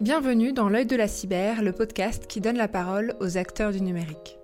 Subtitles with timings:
[0.00, 3.80] Bienvenue dans L'œil de la cyber, le podcast qui donne la parole aux acteurs du
[3.80, 4.38] numérique.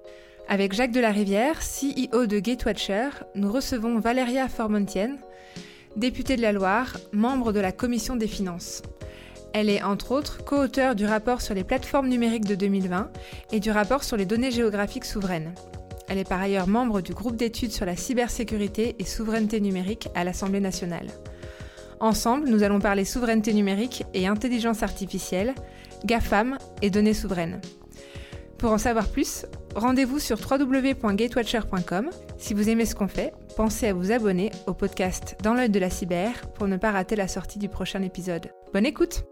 [0.48, 5.16] Avec Jacques Delarivière, CEO de Gatewatcher, nous recevons Valéria Formontienne,
[5.94, 8.82] députée de la Loire, membre de la Commission des finances.
[9.52, 13.12] Elle est entre autres co-auteure du rapport sur les plateformes numériques de 2020
[13.52, 15.54] et du rapport sur les données géographiques souveraines.
[16.08, 20.24] Elle est par ailleurs membre du groupe d'études sur la cybersécurité et souveraineté numérique à
[20.24, 21.06] l'Assemblée nationale.
[22.00, 25.54] Ensemble, nous allons parler souveraineté numérique et intelligence artificielle,
[26.04, 27.60] GAFAM et données souveraines.
[28.58, 32.10] Pour en savoir plus, rendez-vous sur www.gatewatcher.com.
[32.38, 35.78] Si vous aimez ce qu'on fait, pensez à vous abonner au podcast Dans l'œil de
[35.78, 38.50] la cyber pour ne pas rater la sortie du prochain épisode.
[38.72, 39.24] Bonne écoute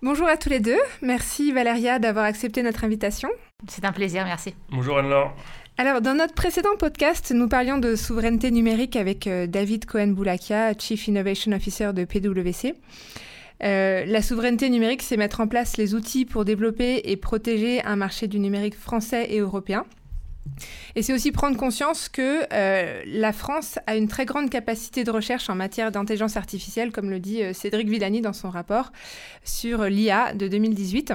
[0.00, 0.78] Bonjour à tous les deux.
[1.02, 3.28] Merci Valéria d'avoir accepté notre invitation.
[3.66, 4.54] C'est un plaisir, merci.
[4.70, 5.34] Bonjour Anne-Laure.
[5.80, 11.06] Alors, dans notre précédent podcast, nous parlions de souveraineté numérique avec euh, David Cohen-Boulakia, Chief
[11.06, 12.74] Innovation Officer de PwC.
[13.62, 17.94] Euh, la souveraineté numérique, c'est mettre en place les outils pour développer et protéger un
[17.94, 19.86] marché du numérique français et européen.
[20.96, 25.12] Et c'est aussi prendre conscience que euh, la France a une très grande capacité de
[25.12, 28.90] recherche en matière d'intelligence artificielle, comme le dit Cédric Villani dans son rapport
[29.44, 31.14] sur l'IA de 2018.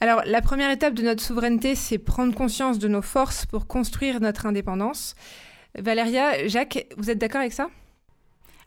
[0.00, 4.20] Alors, la première étape de notre souveraineté, c'est prendre conscience de nos forces pour construire
[4.20, 5.14] notre indépendance.
[5.78, 7.68] Valéria, Jacques, vous êtes d'accord avec ça?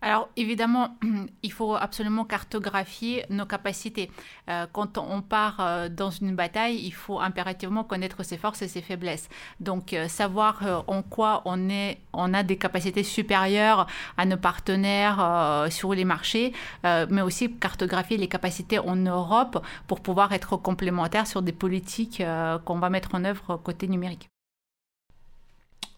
[0.01, 0.95] Alors évidemment,
[1.43, 4.11] il faut absolument cartographier nos capacités.
[4.49, 8.67] Euh, quand on part euh, dans une bataille, il faut impérativement connaître ses forces et
[8.67, 9.29] ses faiblesses.
[9.59, 13.87] Donc euh, savoir en quoi on, est, on a des capacités supérieures
[14.17, 16.53] à nos partenaires sur les marchés,
[16.83, 22.21] mais aussi cartographier les capacités en Europe pour pouvoir être complémentaires sur des politiques
[22.65, 24.29] qu'on va mettre en œuvre côté numérique.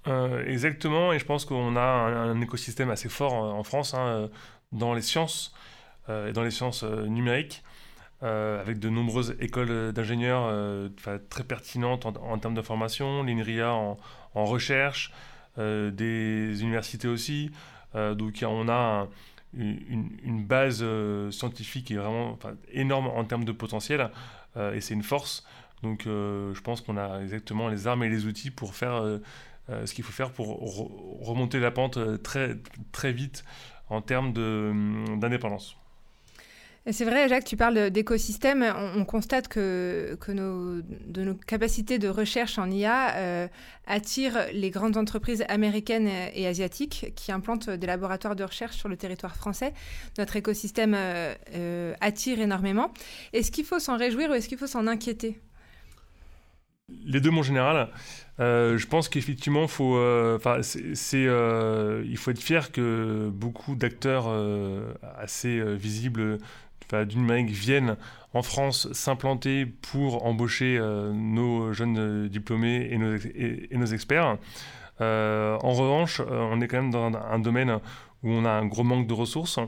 [0.09, 4.27] Euh, exactement, et je pense qu'on a un, écosystème assez fort en, France hein, euh,
[4.71, 5.53] dans les sciences
[6.09, 7.63] euh, et dans les sciences numériques,
[8.21, 10.51] avec de nombreuses écoles d'ingénieurs
[11.29, 13.97] très pertinentes en, termes de formation, l'INRIA en,
[14.35, 15.13] recherche,
[15.55, 17.49] des universités aussi.
[17.93, 19.07] donc on a
[19.53, 20.83] une, base
[21.31, 22.37] scientifique qui est vraiment
[22.73, 24.09] énorme en termes de potentiel,
[24.57, 25.45] et c'est une force.
[25.81, 29.01] Donc je pense qu'on a exactement les armes et les outils pour faire
[29.69, 30.47] euh, ce qu'il faut faire pour
[31.21, 32.55] remonter la pente euh, très,
[32.91, 33.43] très vite
[33.89, 35.75] en termes hum, d'indépendance.
[36.91, 38.65] C'est vrai, Jacques, tu parles d'écosystème.
[38.95, 43.47] On, constate que, que nos, de nos capacités de recherche en IA euh,
[43.85, 48.97] attirent les grandes entreprises américaines et asiatiques qui implantent des laboratoires de recherche sur le
[48.97, 49.73] territoire français.
[50.17, 50.95] Notre écosystème
[52.01, 52.91] attire énormément.
[53.33, 55.39] Est-ce qu'il faut s'en réjouir ou est-ce qu'il faut s'en inquiéter?
[57.05, 57.89] Les deux, mon général.
[58.39, 60.39] Euh, je pense qu'effectivement, euh,
[61.13, 64.27] euh, il faut être fier que beaucoup d'acteurs
[65.17, 66.37] assez visibles
[67.07, 67.97] du numérique viennent
[68.33, 70.79] en France s'implanter pour embaucher
[71.13, 74.37] nos jeunes diplômés et, nos experts.
[74.99, 77.79] en revanche, on est quand même dans un domaine
[78.23, 79.59] où on a un gros manque de ressources.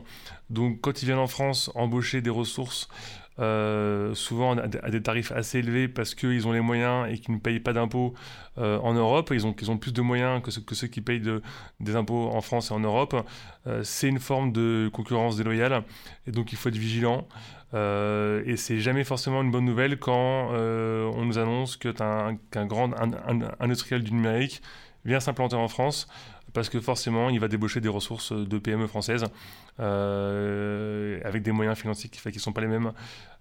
[0.50, 2.88] Donc quand ils viennent en France embaucher des ressources
[3.38, 7.40] euh, souvent à, des tarifs assez élevés parce qu'ils ont les moyens et qu'ils ne
[7.40, 8.12] payent pas d'impôts
[8.58, 9.30] euh, en Europe.
[9.32, 11.42] Ils ont, ils ont plus de moyens que, ceux qui payent de,
[11.80, 13.16] des impôts en France et en Europe.
[13.66, 15.82] Euh, c'est une forme de concurrence déloyale
[16.26, 17.26] et donc il faut être vigilant.
[17.72, 22.90] et c'est jamais forcément une bonne nouvelle quand on nous annonce qu'un grand
[23.60, 24.60] industriel du numérique
[25.04, 26.06] vient s'implanter en France
[26.52, 29.24] parce que forcément, il va débaucher des ressources de PME françaises
[29.80, 32.92] euh, avec des moyens financiers qui ne sont pas les mêmes.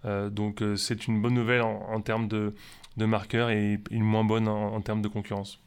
[0.05, 2.55] Euh, donc, euh, c'est une bonne nouvelle en, termes de,
[2.97, 5.59] de marqueurs et une moins bonne en termes de concurrence.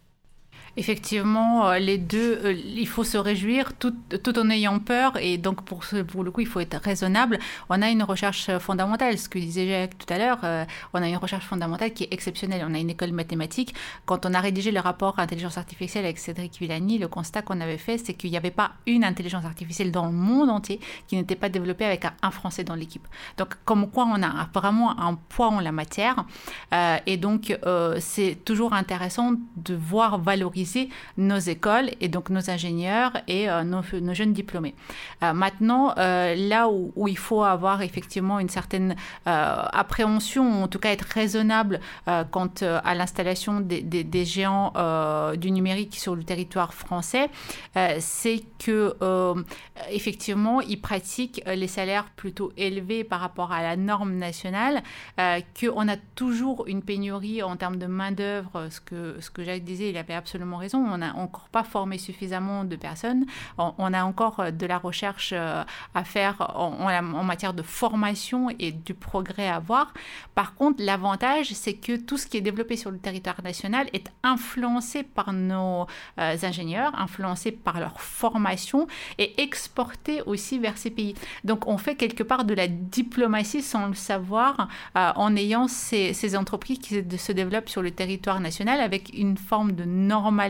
[0.77, 5.17] Effectivement, euh, les deux, euh, il faut se réjouir tout, tout, en ayant peur.
[5.21, 7.39] Et donc, pour, pour le coup, il faut être raisonnable.
[7.69, 10.41] On a une recherche fondamentale, ce que disait Jacques tout à l'heure.
[10.43, 12.65] Euh, on a une recherche fondamentale qui est exceptionnelle.
[12.69, 13.73] On a une école mathématique.
[14.05, 17.79] Quand on a rédigé le rapport intelligence artificielle avec Cédric Villani, le constat qu'on avait
[17.79, 21.37] fait, c'est qu'il n'y avait pas une intelligence artificielle dans le monde entier qui n'était
[21.37, 23.07] pas développée avec un, Français dans l'équipe.
[23.39, 26.25] Donc, comme quoi, on a vraiment un poids en la matière.
[27.07, 27.57] et donc,
[28.01, 30.64] c'est toujours intéressant de voir valoriser
[31.17, 34.75] nos écoles et donc nos ingénieurs et euh, nos, jeunes diplômés.
[35.23, 38.97] Euh, maintenant, euh, là où, il faut avoir effectivement une certaine
[39.27, 41.81] appréhension, en tout cas être raisonnable
[42.31, 44.73] quant à l'installation des, géants
[45.37, 47.29] du numérique sur le territoire français,
[47.99, 48.95] c'est que
[49.91, 54.83] effectivement, ils pratiquent les salaires plutôt élevés par rapport à la norme nationale,
[55.17, 59.65] qu'on a toujours une pénurie en termes de main d'œuvre, ce que ce que Jacques
[59.65, 60.79] disait, il avait absolument raison.
[60.79, 63.27] On n'a encore pas formé suffisamment de personnes.
[63.59, 69.49] On, a encore de la recherche à faire en, matière de formation et du progrès
[69.49, 69.93] à avoir.
[70.35, 74.11] Par contre, l'avantage, c'est que tout ce qui est développé sur le territoire national est
[74.23, 75.87] influencé par nos
[76.17, 78.87] ingénieurs, influencé par leur formation
[79.19, 81.15] et exporté aussi vers ces pays.
[81.45, 86.13] Donc on fait quelque part de la diplomatie sans le savoir euh, en ayant ces,
[86.13, 90.44] ces, entreprises qui se développent sur le territoire national avec une forme de normalisation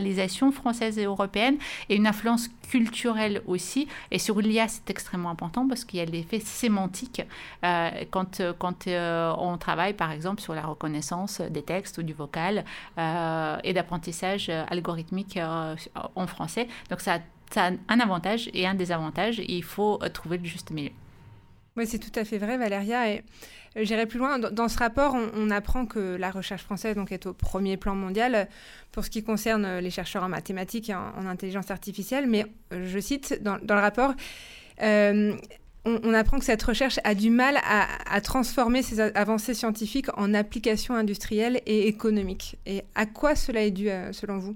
[0.51, 1.57] française et européenne
[1.89, 3.87] et une influence culturelle aussi.
[4.11, 7.21] Et sur l'IA, c'est extrêmement important parce qu'il y a l'effet sémantique
[7.63, 12.13] euh, quand, quand euh, on travaille par exemple sur la reconnaissance des textes ou du
[12.13, 12.65] vocal
[12.97, 15.39] et d'apprentissage algorithmique
[16.15, 16.67] en français.
[16.89, 17.19] Donc ça
[17.51, 20.91] ça a un avantage et un désavantage et il faut trouver le juste milieu.
[21.77, 23.11] Oui, c'est tout à fait vrai, Valéria.
[23.11, 23.23] Et
[23.77, 24.39] euh, j'irai plus loin.
[24.39, 28.47] Dans, ce rapport, on, apprend que la recherche française donc, est au premier plan mondial
[28.91, 32.27] pour ce qui concerne les chercheurs en mathématiques et en, intelligence artificielle.
[32.27, 34.13] Mais euh, je cite dans, le rapport,
[34.81, 35.35] euh,
[35.83, 40.33] on, apprend que cette recherche a du mal à, à, transformer ces avancées scientifiques en
[40.33, 42.57] applications industrielles et économiques.
[42.65, 44.55] Et à quoi cela est dû, selon vous?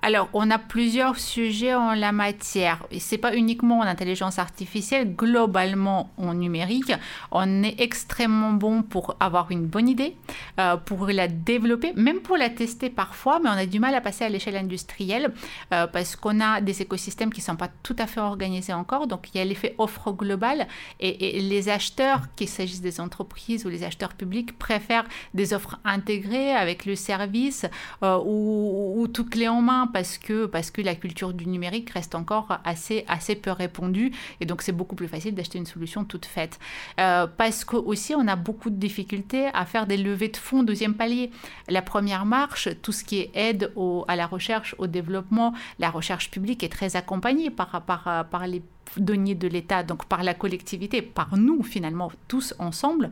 [0.00, 2.86] Alors, on a plusieurs sujets en la matière.
[2.96, 6.92] Ce n'est pas uniquement en intelligence artificielle, globalement en numérique.
[7.32, 10.16] On est extrêmement bon pour avoir une bonne idée,
[10.60, 14.00] euh, pour la développer, même pour la tester parfois, mais on a du mal à
[14.00, 15.32] passer à l'échelle industrielle
[15.72, 19.08] euh, parce qu'on a des écosystèmes qui ne sont pas tout à fait organisés encore.
[19.08, 20.68] Donc, il y a l'effet offre globale
[21.00, 26.52] et, les acheteurs, qu'il s'agisse des entreprises ou les acheteurs publics, préfèrent des offres intégrées
[26.52, 27.66] avec le service
[28.02, 31.90] euh, ou, ou tout clé en main parce que, parce que la culture du numérique
[31.90, 36.04] reste encore assez, assez peu répandue et donc c'est beaucoup plus facile d'acheter une solution
[36.04, 36.58] toute faite.
[37.00, 40.62] Euh, parce que aussi on a beaucoup de difficultés à faire des levées de fonds
[40.62, 41.30] deuxième palier.
[41.68, 43.72] La première marche, tout ce qui est aide
[44.08, 48.62] à la recherche, au développement, la recherche publique est très accompagnée par, par, par les
[48.96, 53.10] deniers de l'État, donc par la collectivité, par nous finalement, tous ensemble.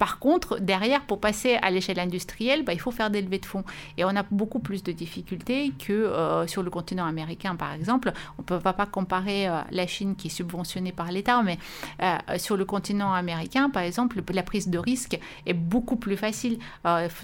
[0.00, 3.44] Par contre, derrière, pour passer à l'échelle industrielle, bah, il faut faire des levées de
[3.44, 3.64] fonds.
[3.98, 8.10] Et on a beaucoup plus de difficultés que euh, sur le continent américain, par exemple.
[8.38, 11.58] On ne peut pas comparer euh, la Chine qui est subventionnée par l'État, mais
[12.02, 16.58] euh, sur le continent américain, par exemple, la prise de risque est beaucoup plus facile.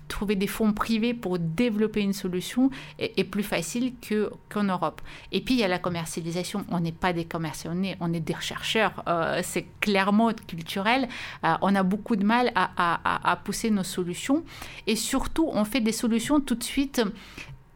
[0.08, 3.94] trouver des fonds privés pour développer une solution est, plus facile
[4.50, 5.00] qu'en Europe.
[5.32, 6.66] Et puis, il y a la commercialisation.
[6.68, 9.04] On n'est pas des commerciaux, on est, des chercheurs.
[9.42, 11.08] C'est clairement culturel.
[11.42, 14.44] on a beaucoup de mal à pousser nos solutions.
[14.86, 17.02] Et surtout, on fait des solutions tout de suite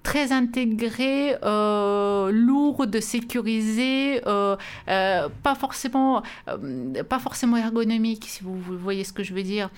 [0.02, 4.56] très intégrées, euh, lourdes, sécurisées, euh,
[4.88, 9.70] euh, pas forcément, euh, pas forcément ergonomiques, si vous, voyez ce que je veux dire.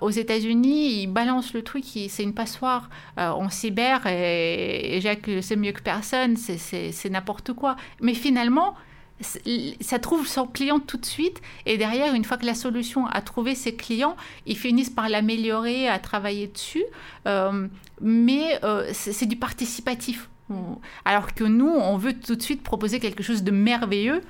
[0.00, 5.56] aux États-Unis, ils balancent le truc, c'est une passoire en cyber, et, et Jacques c'est
[5.56, 7.76] mieux que personne, c'est n'importe quoi.
[8.00, 8.74] Mais finalement,
[9.80, 13.20] ça trouve son client tout de suite et derrière, une fois que la solution a
[13.22, 14.16] trouvé ses clients,
[14.46, 16.84] ils finissent par l'améliorer, à travailler dessus.
[17.26, 17.68] Euh,
[18.00, 20.28] mais euh, c'est du participatif.
[21.04, 24.20] Alors que nous, on veut tout de suite proposer quelque chose de merveilleux.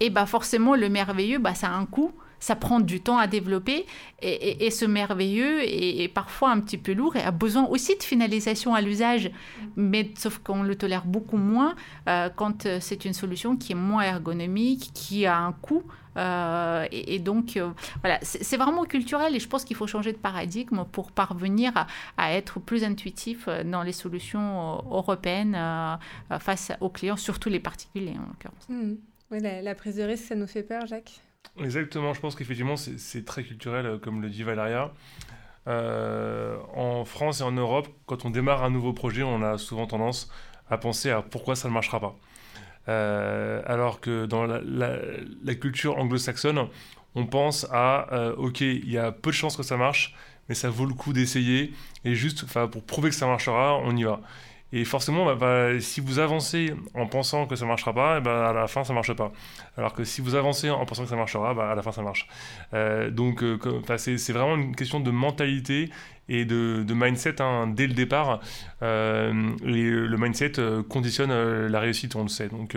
[0.00, 3.26] Et bah forcément, le merveilleux, bah, ça a un coût ça prend du temps à
[3.26, 3.86] développer
[4.22, 8.74] et, ce merveilleux est, parfois un petit peu lourd et a besoin aussi de finalisation
[8.74, 9.30] à l'usage,
[9.76, 11.74] mais sauf qu'on le tolère beaucoup moins
[12.08, 15.82] euh, quand euh, c'est une solution qui est moins ergonomique, qui a un coût.
[16.16, 17.60] Euh, et, donc,
[18.00, 22.32] voilà, c'est vraiment culturel et je pense qu'il faut changer de paradigme pour parvenir à,
[22.32, 25.58] être plus intuitif dans les solutions européennes
[26.40, 28.66] face aux clients, surtout les particuliers en l'occurrence.
[28.70, 28.94] Mmh.
[29.30, 31.20] la, la prise de risque, ça nous fait peur, Jacques?
[31.58, 34.92] Exactement, je pense qu'effectivement c'est très culturel, euh, comme le dit Valeria.
[35.68, 39.86] Euh, en France et en Europe, quand on démarre un nouveau projet, on a souvent
[39.86, 40.30] tendance
[40.70, 42.16] à penser à pourquoi ça ne marchera pas.
[42.88, 46.68] Euh, alors que dans la, culture anglo-saxonne,
[47.16, 50.14] on pense à ok, il y a peu de chances que ça marche,
[50.48, 51.72] mais ça vaut le coup d'essayer
[52.04, 54.20] et juste pour prouver que ça marchera, on y va.
[54.72, 58.20] Et forcément, bah, bah, si vous avancez en pensant que ça ne marchera pas, et
[58.20, 59.32] bah, à la fin, ça ne marche pas.
[59.76, 62.02] Alors que si vous avancez en pensant que ça marchera, bah, à la fin, ça
[62.02, 62.28] marche.
[62.74, 63.58] Euh, donc, euh,
[63.96, 65.90] c'est vraiment une question de mentalité
[66.28, 68.40] et de, mindset hein, dès le départ.
[68.82, 69.32] Euh,
[69.62, 70.52] le mindset
[70.88, 72.48] conditionne la réussite, on le sait.
[72.48, 72.76] Donc,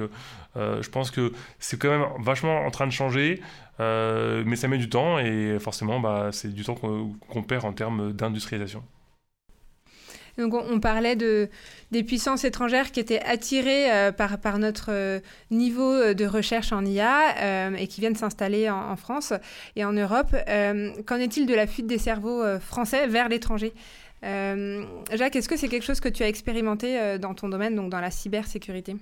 [0.56, 3.42] je pense que c'est quand même vachement en train de changer.
[3.80, 8.84] mais ça met du temps et forcément, c'est du temps qu'on perd en termes d'industrialisation.
[10.40, 11.50] Donc on, parlait de,
[11.92, 15.20] des puissances étrangères qui étaient attirées euh, par, par notre euh,
[15.52, 19.34] niveau euh, de recherche en IA et qui viennent s'installer en, France
[19.76, 20.36] et en Europe.
[21.06, 23.74] Qu'en est-il de la fuite des cerveaux français vers l'étranger?
[24.22, 28.00] Jacques, est-ce que c'est quelque chose que tu as expérimenté dans ton domaine, donc dans
[28.00, 28.96] la cybersécurité?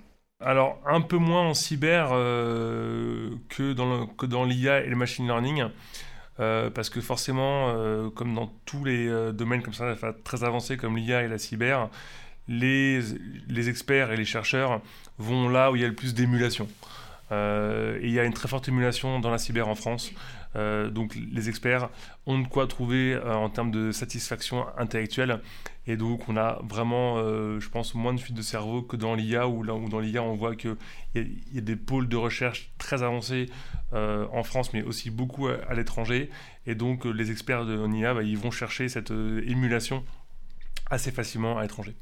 [0.44, 3.74] Alors, un peu moins en cyber que
[4.25, 5.65] dans l'IA et le machine learning.
[6.39, 10.77] Euh, parce que forcément, euh, comme dans tous les euh, domaines comme ça, très avancés
[10.77, 11.89] comme l'IA et la cyber,
[12.48, 13.01] les,
[13.50, 14.82] les, experts et les chercheurs
[15.17, 16.67] vont là où il y a le plus d'émulation.
[17.32, 20.12] et il y a une très forte émulation dans la cyber en France.
[20.56, 21.89] Donc les experts
[22.25, 25.42] ont de quoi trouver en termes de satisfaction intellectuelle.
[25.88, 29.16] Et donc, on a vraiment, euh, je pense, moins de fuite de cerveau que dans
[29.16, 30.75] l'IA, où, où dans l'IA, on voit qu'il
[31.16, 33.50] y, a des pôles de recherche très avancés
[33.94, 36.30] euh, en France, mais aussi beaucoup à, l'étranger.
[36.66, 40.04] Et donc, euh, les experts de l'IA, bah, ils vont chercher cette émulation
[40.89, 41.96] assez facilement à l'étranger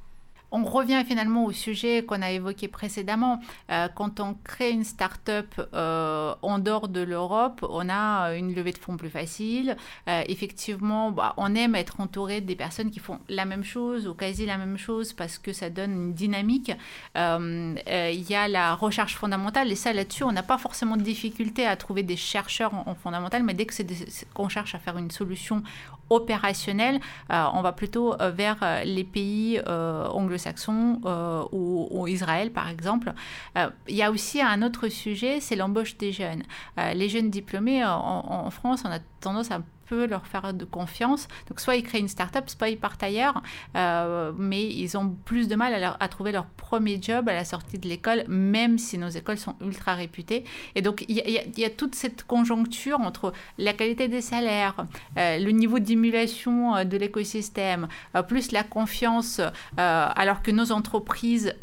[0.55, 3.41] on revient finalement au sujet qu'on a évoqué précédemment.
[3.69, 8.71] Euh, quand on crée une start-up euh, en dehors de l'Europe, on a une levée
[8.71, 9.75] de fonds plus facile.
[10.07, 14.13] Euh, effectivement, bah, on aime être entouré des personnes qui font la même chose ou
[14.13, 16.71] quasi la même chose parce que ça donne une dynamique.
[17.15, 21.67] Il y a la recherche fondamentale et ça là-dessus, on n'a pas forcément de difficulté
[21.67, 23.85] à trouver des chercheurs en, en fondamental, mais dès que c'est
[24.33, 25.63] qu'on cherche à faire une solution
[26.09, 33.13] opérationnelle, on va plutôt vers les pays anglo-saxons saxons euh, ou, Israël, par exemple.
[33.57, 36.43] Euh, il y a aussi un autre sujet, c'est l'embauche des jeunes.
[36.79, 40.65] Euh, les jeunes diplômés en, en, France, on a tendance à peut leur faire de
[40.65, 41.27] confiance.
[41.47, 43.41] Donc soit ils créent une start-up, soit ils partent ailleurs,
[43.75, 47.77] euh, mais ils ont plus de mal à, trouver leur premier job à la sortie
[47.77, 50.43] de l'école, même si nos écoles sont ultra réputées.
[50.75, 54.85] Et donc il y, y, a toute cette conjoncture entre la qualité des salaires,
[55.17, 57.87] euh, le niveau d'émulation euh, de l'écosystème,
[58.27, 59.41] plus la confiance,
[59.77, 61.53] alors que nos entreprises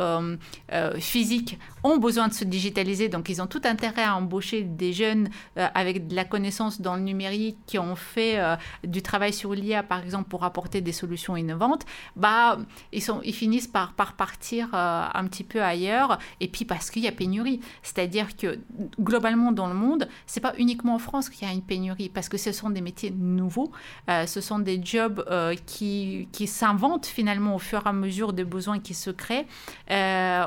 [0.99, 5.29] physiques ont besoin de se digitaliser, donc ils ont tout intérêt à embaucher des jeunes
[5.57, 9.83] avec de la connaissance dans le numérique qui ont fait euh, du travail sur l'IA,
[9.83, 11.85] par exemple, pour apporter des solutions innovantes,
[12.17, 12.59] bah,
[12.93, 16.19] ils, sont, ils finissent par, par partir euh, un petit peu ailleurs.
[16.41, 17.61] Et puis parce qu'il y a pénurie.
[17.83, 18.59] C'est-à-dire que
[19.01, 22.29] globalement dans le monde, c'est pas uniquement en France qu'il y a une pénurie, parce
[22.29, 23.73] que ce sont des métiers nouveaux,
[24.09, 25.25] euh, ce sont des jobs
[25.67, 29.47] qui, qui s'inventent finalement au fur et à mesure des besoins qui se créent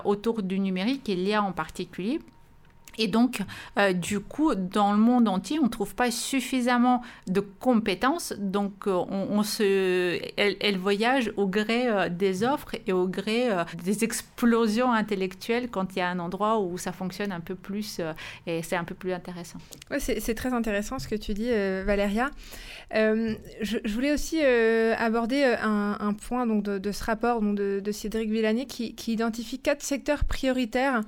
[0.04, 2.20] autour du numérique et l'IA en particulier.
[2.98, 3.42] Et donc,
[3.78, 8.34] euh, du coup, dans le monde entier, on ne trouve pas suffisamment de compétences.
[8.38, 13.50] Donc, euh, on, se, elle, voyage au gré euh, des offres et au gré
[13.84, 18.02] des explosions intellectuelles quand il y a un endroit où ça fonctionne un peu plus
[18.48, 19.60] et c'est un peu plus intéressant.
[19.90, 22.30] Ouais, c'est très intéressant ce que tu dis, Valéria.
[22.92, 29.60] Je, voulais aussi aborder un, point donc, de, ce rapport de, Cédric Villani qui identifie
[29.60, 31.02] quatre secteurs prioritaires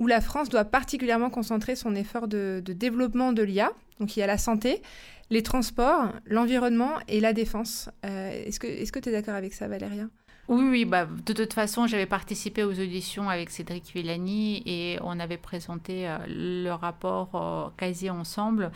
[0.00, 3.70] où la France doit particulièrement concentrer son effort de, développement de l'IA.
[4.00, 4.82] Donc il y a la santé,
[5.28, 7.90] les transports, l'environnement et la défense.
[8.04, 10.06] Euh, est-ce que tu es d'accord avec ça, Valéria?
[10.48, 15.20] Oui, oui bah, de toute façon, j'avais participé aux auditions avec Cédric Villani et on
[15.20, 18.72] avait présenté euh, le rapport euh, quasi ensemble.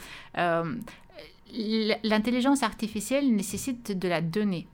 [2.04, 4.66] L'intelligence artificielle nécessite de la donnée.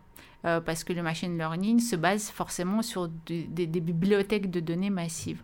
[0.46, 5.42] Euh, parce que le machine learning se base forcément sur des, bibliothèques de données massives.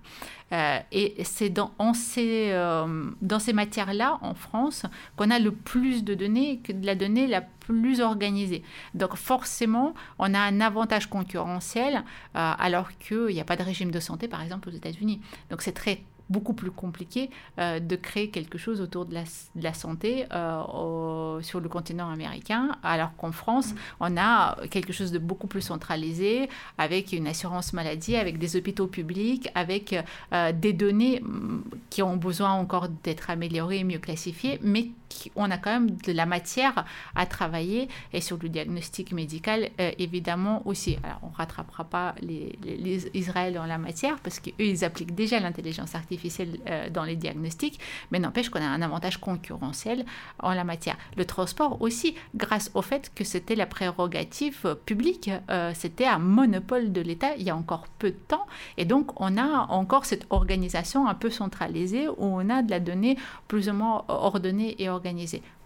[0.52, 4.86] Euh, et c'est dans, ces, euh, dans ces matières-là, en France,
[5.16, 8.62] qu'on a le plus de données, que de la donnée la plus organisée.
[8.94, 14.00] Donc forcément, on a un avantage concurrentiel, alors qu'il n'y a pas de régime de
[14.00, 15.20] santé, par exemple, aux États-Unis.
[15.50, 20.26] Donc c'est très beaucoup plus compliqué euh, de créer quelque chose autour de la, santé
[20.32, 25.60] euh, sur le continent américain, alors qu'en France, on a quelque chose de beaucoup plus
[25.60, 29.94] centralisé, avec une assurance maladie, avec des hôpitaux publics, avec
[30.32, 34.88] euh, des données mm, qui ont besoin encore d'être améliorées, mieux classifiées, mais
[35.34, 36.84] on a quand même de la matière
[37.14, 40.98] à travailler et sur le diagnostic médical évidemment aussi.
[41.02, 45.40] Alors on rattrapera pas les, les, Israël en la matière parce qu'eux ils appliquent déjà
[45.40, 47.78] l'intelligence artificielle euh, dans les diagnostics,
[48.10, 50.04] mais n'empêche qu'on a un avantage concurrentiel
[50.42, 50.96] en la matière.
[51.16, 56.92] Le transport aussi, grâce au fait que c'était la prérogative publique, euh, c'était un monopole
[56.92, 58.46] de l'État il y a encore peu de temps,
[58.76, 62.80] et donc on a encore cette organisation un peu centralisée où on a de la
[62.80, 63.16] donnée
[63.48, 64.88] plus ou moins ordonnée et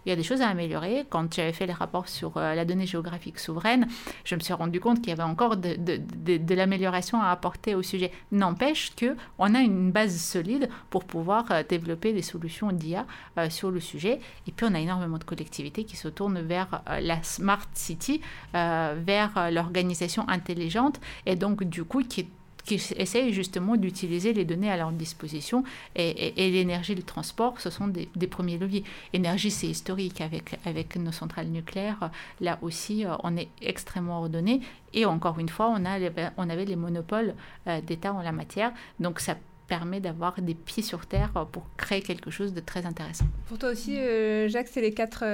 [0.06, 1.04] Il y a des choses à améliorer.
[1.08, 3.86] Quand j'avais fait les rapports sur euh, la donnée géographique souveraine,
[4.24, 8.10] je me suis rendu compte qu'il y avait encore de, l'amélioration à apporter au sujet.
[8.32, 13.06] N'empêche qu'on a une base solide pour pouvoir euh, développer des solutions d'IA
[13.38, 14.20] euh, sur le sujet.
[14.46, 18.20] Et puis, on a énormément de collectivités qui se tournent vers la Smart City,
[18.52, 22.28] vers l'organisation intelligente, et donc, du coup, qui
[22.64, 25.64] qui essayent justement d'utiliser les données à leur disposition.
[25.96, 28.84] Et, l'énergie, le transport, ce sont des, premiers leviers.
[29.12, 32.10] Énergie, c'est historique avec, avec nos centrales nucléaires.
[32.40, 34.60] Là aussi, euh, on est extrêmement ordonné.
[34.94, 35.98] Et encore une fois, on, a,
[36.36, 37.34] on avait les monopoles
[37.66, 38.72] euh, d'État en la matière.
[38.98, 39.36] Donc ça
[39.66, 43.26] permet d'avoir des pieds sur terre pour créer quelque chose de très intéressant.
[43.46, 45.24] Pour toi aussi, euh, Jacques, c'est les quatre,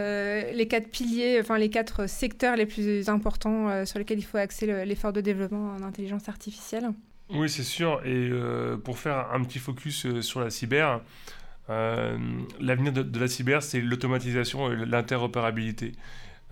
[0.52, 4.85] les quatre piliers, enfin les quatre secteurs les plus importants sur lesquels il faut axer
[4.85, 6.90] l'effort de développement en intelligence artificielle?
[7.30, 8.00] Oui, c'est sûr.
[8.04, 11.00] Et euh, pour faire un petit focus euh, sur la cyber,
[11.71, 12.16] euh,
[12.61, 15.92] l'avenir de, la cyber, c'est l'automatisation et l'interopérabilité.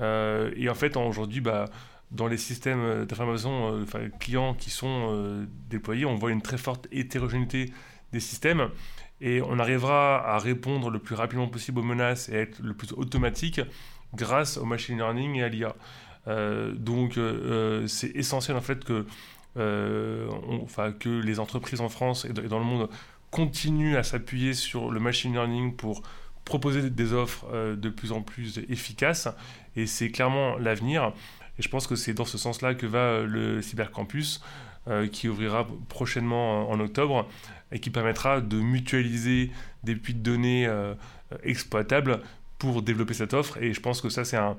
[0.01, 1.67] et en fait, aujourd'hui, bah,
[2.11, 3.85] dans les systèmes d'information
[4.19, 7.73] clients qui sont déployés, on voit une très forte hétérogénéité
[8.13, 8.71] des systèmes.
[9.21, 12.93] Et on arrivera à répondre le plus rapidement possible aux menaces et être le plus
[12.93, 13.61] automatique
[14.15, 15.77] grâce au machine learning et à l'IA.
[16.75, 17.19] donc,
[17.87, 19.07] c'est essentiel en fait que
[19.57, 20.29] euh,
[20.99, 22.89] que les entreprises en France et dans le monde
[23.31, 26.03] continuent à s'appuyer sur le machine learning pour
[26.45, 29.29] proposer des offres euh, de plus en plus efficaces.
[29.77, 31.13] Et c'est clairement l'avenir.
[31.59, 34.43] Et je pense que c'est dans ce sens-là que va euh, le cybercampus,
[35.13, 37.27] qui ouvrira prochainement en octobre
[37.73, 39.51] et qui permettra de mutualiser
[39.83, 40.69] des puits de données
[41.43, 42.21] exploitables
[42.59, 43.63] pour développer cette offre.
[43.63, 44.57] Et je pense que ça, c'est un,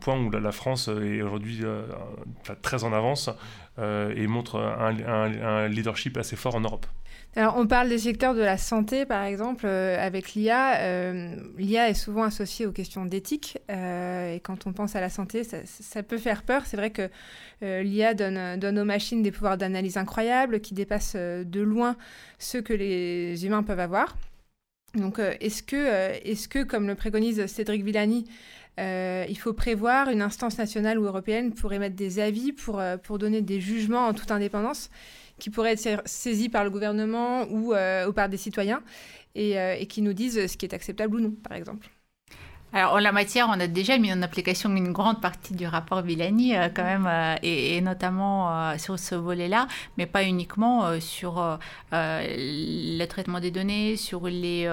[0.00, 1.86] point où la, France est aujourd'hui euh,
[2.62, 3.30] très en avance
[3.78, 6.86] euh, et montre un, leadership assez fort en Europe.
[7.34, 11.12] Alors, on parle des secteurs de la santé, par exemple, euh, avec l'IA.
[11.56, 13.58] L'IA est souvent associée aux questions d'éthique.
[13.70, 16.66] et quand on pense à la santé, ça, peut faire peur.
[16.66, 17.08] C'est vrai que
[17.62, 21.96] l'IA donne, donne, aux machines des pouvoirs d'analyse incroyables qui dépassent de loin
[22.38, 24.14] ceux que les humains peuvent avoir.
[24.94, 28.26] Donc, est-ce que, est que, comme le préconise Cédric Villani,
[28.80, 32.96] euh, il faut prévoir une instance nationale ou européenne pour émettre des avis, pour, euh,
[32.96, 34.90] pour donner des jugements en toute indépendance
[35.38, 38.82] qui pourraient être saisis par le gouvernement ou, euh, par des citoyens
[39.34, 41.88] et, et qui nous disent ce qui est acceptable ou non, par exemple.
[42.74, 46.00] Alors, en la matière, on a déjà mis en application une grande partie du rapport
[46.00, 51.58] Villani, euh, quand même, euh, et, notamment euh, sur ce volet-là, mais pas uniquement sur
[51.92, 54.70] le traitement des données, sur les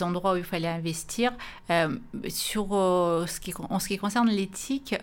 [0.00, 1.32] endroits où il fallait investir.
[2.28, 4.96] sur, ce qui, en ce qui concerne l'éthique,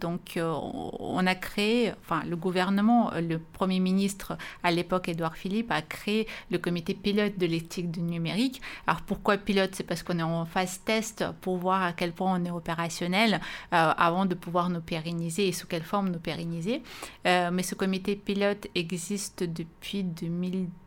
[0.00, 5.82] donc, on a créé, enfin, le gouvernement, le Premier ministre à l'époque, Édouard Philippe, a
[5.82, 8.62] créé le comité pilote de l'éthique du numérique.
[8.86, 9.70] Alors, pourquoi pilote?
[9.72, 13.40] C'est parce qu'on est en phase test pour voir à quel point on est opérationnel
[13.72, 16.82] euh, avant de pouvoir nous pérenniser et sous quelle forme nous pérenniser.
[17.26, 20.81] Euh, mais ce comité pilote existe depuis 2010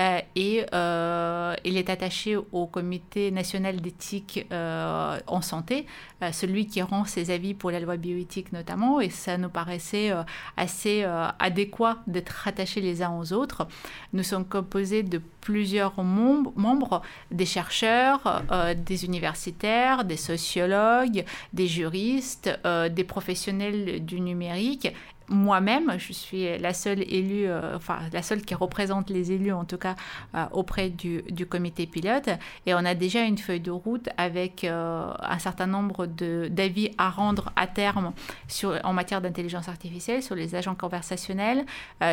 [0.00, 5.86] euh, et euh, il est attaché au comité national d'éthique euh, en santé,
[6.32, 10.10] celui qui rend ses avis pour la loi bioéthique notamment, et ça nous paraissait
[10.56, 11.04] assez
[11.38, 13.68] adéquat d'être rattachés les uns aux autres.
[14.12, 18.42] Nous sommes composés de plusieurs membres, des chercheurs,
[18.76, 24.92] des universitaires, des sociologues, des juristes, des professionnels du numérique
[25.28, 29.64] moi-même, je suis la seule élue, euh, enfin la seule qui représente les élus en
[29.64, 29.94] tout cas
[30.34, 32.28] euh, auprès du, comité pilote.
[32.66, 37.10] Et on a déjà une feuille de route avec euh, un certain nombre d'avis à
[37.10, 38.12] rendre à terme
[38.48, 41.64] sur, en matière d'intelligence artificielle, sur les agents conversationnels,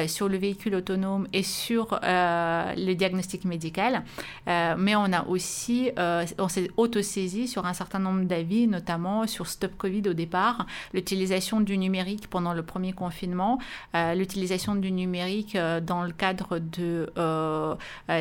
[0.08, 4.04] sur le véhicule autonome et sur le diagnostic médical.
[4.46, 9.78] mais on a aussi, on s'est autosaisi sur un certain nombre d'avis, notamment sur Stop
[9.78, 13.05] Covid au départ, l'utilisation du numérique pendant le premier confinement,
[13.94, 17.76] euh, l'utilisation du numérique euh, dans le cadre de euh,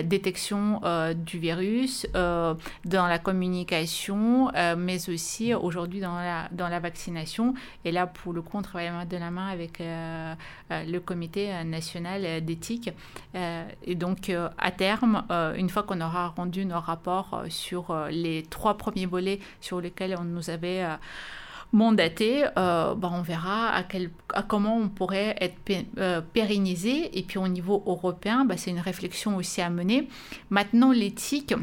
[0.05, 0.81] détection
[1.15, 7.55] du virus, dans la communication, mais aussi aujourd'hui dans la, dans la vaccination.
[7.85, 12.91] Et là, pour le coup, on travaille de la main avec le comité national d'éthique.
[13.35, 15.25] et donc, à terme,
[15.57, 20.25] une fois qu'on aura rendu nos rapports sur les trois premiers volets sur lesquels on
[20.25, 20.85] nous avait
[21.75, 24.11] mandaté, euh, bah, on verra à, quel,
[24.49, 25.57] comment on pourrait être
[25.99, 27.19] euh, pérennisé.
[27.19, 30.09] Et puis au niveau européen, bah, c'est une réflexion aussi à mener.
[30.51, 31.55] Maintenant, l'éthique,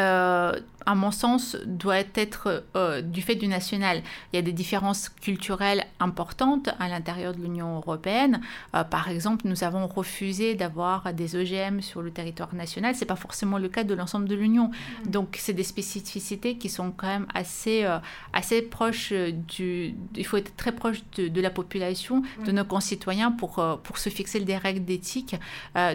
[0.00, 0.52] euh,
[0.86, 4.02] à mon sens, doit être euh, du fait du national.
[4.32, 8.40] Il y a des différences culturelles importantes à l'intérieur de l'Union européenne.
[8.74, 12.94] Euh, par exemple, nous avons refusé d'avoir des OGM sur le territoire national.
[12.94, 14.70] Ce n'est pas forcément le cas de l'ensemble de l'Union.
[15.06, 15.10] Mm.
[15.10, 17.98] Donc, c'est des spécificités qui sont quand même assez, euh,
[18.32, 19.94] assez proches du...
[20.14, 22.54] Il faut être très proche de, la population, de mm.
[22.54, 25.34] nos concitoyens pour, pour se fixer des règles d'éthique.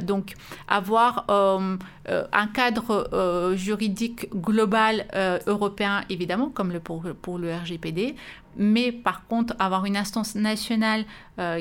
[0.01, 0.33] donc,
[0.67, 8.15] avoir un cadre juridique global global européen, évidemment, comme le pour, pour le RGPD,
[8.57, 11.05] mais par contre, avoir une instance nationale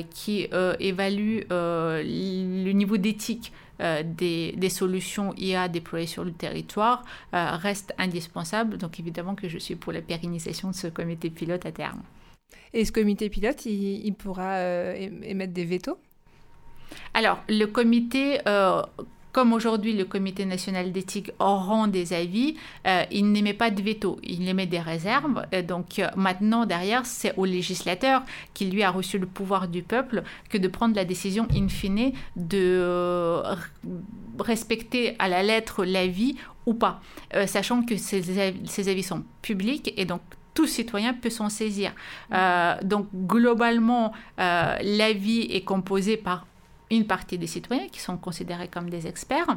[0.09, 0.47] qui
[0.79, 7.03] évalue le niveau d'éthique des, des, solutions IA déployées sur le territoire
[7.33, 8.77] reste indispensable.
[8.77, 12.01] Donc évidemment que je suis pour la pérennisation de ce comité pilote à terme.
[12.73, 14.61] Et ce comité pilote, il, pourra
[14.95, 15.97] émettre des veto
[17.13, 18.81] alors, le comité, euh,
[19.31, 24.19] comme aujourd'hui le comité national d'éthique rend des avis, euh, il n'émet pas de veto,
[24.23, 25.45] il émet des réserves.
[25.67, 30.23] donc euh, maintenant, derrière, c'est au législateur qui lui a reçu le pouvoir du peuple
[30.49, 33.43] que de prendre la décision in fine de
[34.39, 37.01] respecter à la lettre l'avis ou pas,
[37.47, 40.21] sachant que ces avis sont publics et donc
[40.53, 41.93] tout citoyen peut s'en saisir.
[42.83, 46.45] donc globalement, l'avis est composé par
[46.91, 49.47] une partie des citoyens qui sont considérés comme des experts.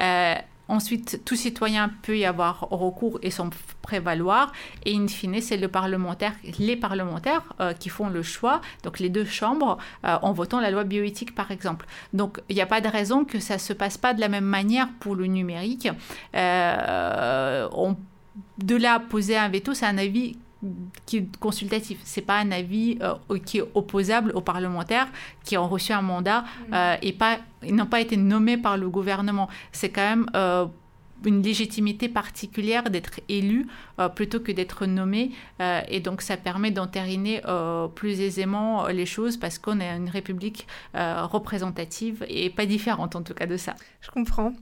[0.00, 0.34] Euh,
[0.68, 3.50] ensuite, tout citoyen peut y avoir recours et s'en
[3.82, 4.52] prévaloir.
[4.84, 9.08] Et in fine, c'est le parlementaire, les parlementaires euh, qui font le choix, donc les
[9.08, 11.86] deux chambres, euh, en votant la loi bioéthique, par exemple.
[12.12, 14.28] Donc, il n'y a pas de raison que ça ne se passe pas de la
[14.28, 15.88] même manière pour le numérique.
[16.34, 17.96] on,
[18.58, 20.36] de là, poser un veto, c'est un avis
[21.06, 21.98] qui est consultatif.
[22.04, 25.08] C'est pas un avis euh, qui est opposable aux parlementaires
[25.44, 26.74] qui ont reçu un mandat mm.
[26.74, 29.48] euh, et pas, ils n'ont pas été nommés par le gouvernement.
[29.72, 30.66] C'est quand même euh,
[31.24, 33.66] une légitimité particulière d'être élu
[34.14, 35.30] plutôt que d'être nommé.
[35.88, 37.40] et donc, ça permet d'entériner
[37.94, 43.32] plus aisément les choses parce qu'on est une république représentative et pas différente en tout
[43.32, 43.74] cas de ça.
[44.02, 44.52] Je comprends.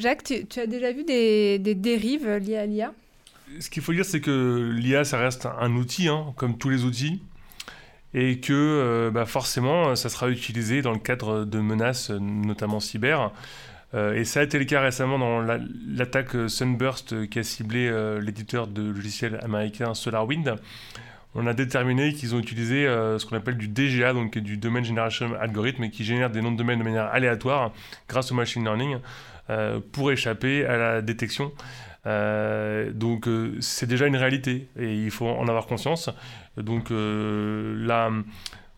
[0.00, 2.92] Jacques, tu, as déjà vu des, des dérives liées à l'IA
[3.60, 6.84] ce qu'il faut dire, c'est que l'IA, ça reste un outil, hein, comme tous les
[6.84, 7.22] outils,
[8.14, 13.32] et que euh, bah, forcément, ça sera utilisé dans le cadre de menaces, notamment cyber.
[13.94, 18.20] Euh, et ça a été le cas récemment dans l'attaque Sunburst qui a ciblé euh,
[18.20, 20.56] l'éditeur de logiciels américain SolarWind.
[21.34, 25.34] On a déterminé qu'ils ont utilisé ce qu'on appelle du DGA, donc du Domain Generation
[25.38, 27.72] Algorithm, qui génère des noms de domaine de manière aléatoire
[28.08, 28.98] grâce au machine learning
[29.92, 31.52] pour échapper à la détection
[32.08, 36.08] euh, donc euh, c'est déjà une réalité et il faut en avoir conscience.
[36.56, 38.10] Donc euh, là,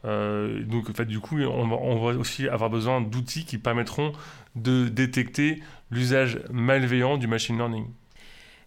[0.04, 4.12] donc du coup, on on va aussi avoir besoin d'outils qui permettront
[4.56, 7.86] de détecter l'usage malveillant du machine learning.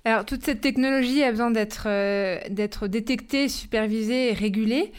[0.06, 4.92] Alors, toute cette technologie a besoin d'être euh, détectée, supervisée et régulée.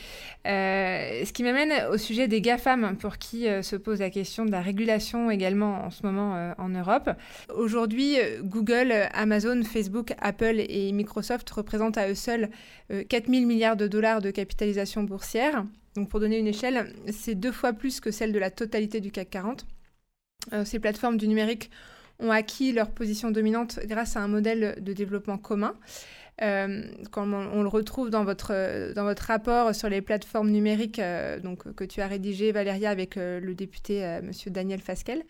[0.46, 4.46] Euh, ce qui m'amène au sujet des GAFAM, pour qui euh, se pose la question
[4.46, 7.10] de la régulation également en ce moment en Europe.
[7.54, 12.48] Aujourd'hui, Google, Amazon, Facebook, Apple et Microsoft représentent à eux seuls
[12.88, 15.66] 4 000 milliards de dollars de capitalisation boursière.
[15.96, 19.10] Donc, pour donner une échelle, c'est deux fois plus que celle de la totalité du
[19.10, 19.66] CAC 40.
[20.64, 21.70] ces plateformes du numérique
[22.20, 25.74] ont acquis leur position dominante grâce à un modèle de développement commun.
[26.42, 31.38] Euh, quand on, le retrouve dans votre, dans votre rapport sur les plateformes numériques euh,
[31.38, 35.22] donc, que tu as rédigé, Valéria, avec euh, le député Monsieur Daniel Fasquel,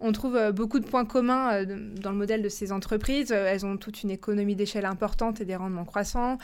[0.00, 3.30] on trouve beaucoup de points communs dans le modèle de ces entreprises.
[3.30, 6.38] elles ont toute une économie d'échelle importante et des rendements croissants.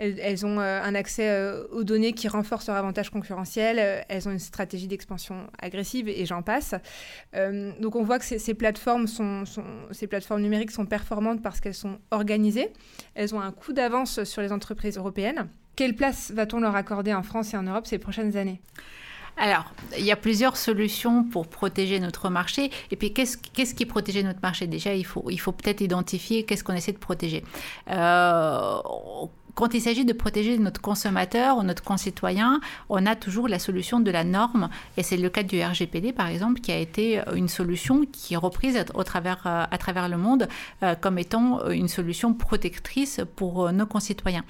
[0.00, 3.78] Elles, ont euh, un accès euh, aux données qui renforce leur avantage concurrentiel.
[3.78, 6.74] Euh, elles ont une stratégie d'expansion agressive et j'en passe.
[7.34, 9.44] donc on voit que ces, plateformes sont,
[9.90, 12.72] ces plateformes numériques sont performantes parce qu'elles sont organisées.
[13.14, 15.48] Elles ont un coup d'avance sur les entreprises européennes.
[15.76, 18.60] Quelle place va-t-on leur accorder en France et en Europe ces prochaines années?
[19.36, 22.70] Alors, il y a plusieurs solutions pour protéger notre marché.
[22.90, 24.66] Et puis, qu'est-ce, qui protégeait notre marché?
[24.66, 27.42] Déjà, il faut, il faut peut-être identifier qu'est-ce qu'on essaie de protéger.
[27.88, 28.78] Euh,
[29.60, 34.00] quand il s'agit de protéger notre consommateur ou notre concitoyen, on a toujours la solution
[34.00, 34.70] de la norme.
[34.96, 38.38] Et c'est le cas du RGPD, par exemple, qui a été une solution qui est
[38.38, 40.48] reprise au travers, euh, à travers le monde
[40.82, 44.44] euh, comme étant une solution protectrice pour euh, nos concitoyens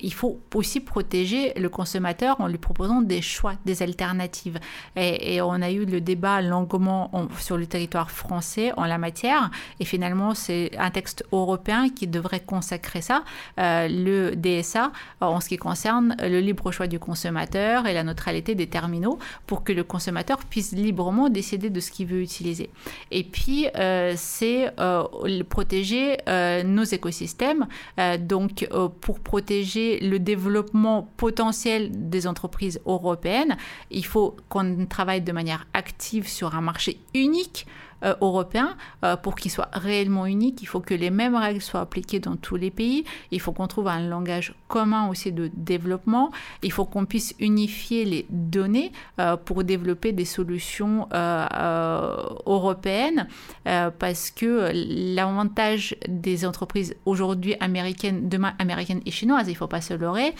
[0.00, 4.58] il faut aussi protéger le consommateur en lui proposant des choix, des alternatives.
[4.96, 9.50] Et, on a eu le débat longuement sur le territoire français en la matière.
[9.80, 13.24] Et finalement, c'est un texte européen qui devrait consacrer ça,
[13.58, 18.54] euh, le DSA, en ce qui concerne le libre choix du consommateur et la neutralité
[18.54, 22.70] des terminaux, pour que le consommateur puisse librement décider de ce qu'il veut utiliser.
[23.10, 25.04] Et puis, euh, c'est euh,
[25.48, 26.18] protéger
[26.64, 27.66] nos écosystèmes.
[28.20, 28.68] donc,
[29.00, 33.56] pour protéger le développement potentiel des entreprises européennes,
[33.90, 37.66] il faut qu'on travaille de manière active sur un marché unique
[38.20, 38.76] européen,
[39.22, 42.56] pour qu'il soit réellement unique, il faut que les mêmes règles soient appliquées dans tous
[42.56, 43.04] les pays.
[43.30, 46.30] Il faut qu'on trouve un langage commun aussi de développement.
[46.62, 48.92] Il faut qu'on puisse unifier les données
[49.44, 51.08] pour développer des solutions
[52.46, 53.28] européennes,
[53.64, 54.70] parce que
[55.14, 60.34] l'avantage des entreprises aujourd'hui américaines, demain américaines et chinoises, il ne faut pas se leurrer,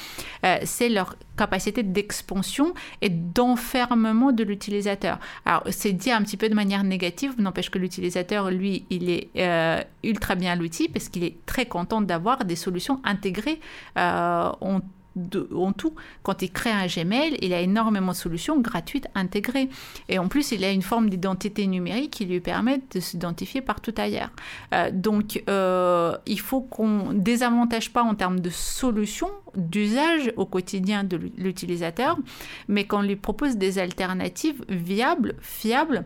[0.64, 5.18] c'est leur capacité d'expansion et d'enfermement de l'utilisateur.
[5.46, 9.28] Alors, c'est dit un petit peu de manière négative, n'empêche que l'utilisateur, lui, il est
[9.36, 13.60] euh, ultra bien l'outil parce qu'il est très content d'avoir des solutions intégrées
[13.98, 15.94] euh, en tout.
[16.22, 19.68] Quand il crée un Gmail, il a énormément de solutions gratuites intégrées.
[20.08, 23.94] Et en plus, il a une forme d'identité numérique qui lui permet de s'identifier partout
[23.96, 24.30] ailleurs.
[24.74, 30.46] Euh, donc, euh, il faut qu'on ne désavantage pas en termes de solutions d'usage au
[30.46, 32.16] quotidien de l'utilisateur,
[32.68, 36.04] mais qu'on lui propose des alternatives viables, fiables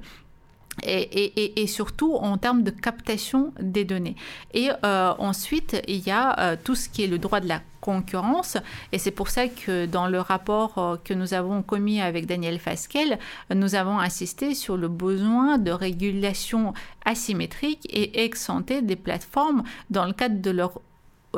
[0.83, 4.17] et, surtout en termes de captation des données.
[4.53, 7.61] Et euh, ensuite, il y a euh, tout ce qui est le droit de la
[7.81, 8.57] concurrence.
[8.93, 12.59] Et c'est pour ça que dans le rapport euh, que nous avons commis avec Daniel
[12.59, 13.19] Fasquel,
[13.55, 16.73] nous avons insisté sur le besoin de régulation
[17.05, 18.51] asymétrique et ex
[18.83, 20.81] des plateformes dans le cadre de leur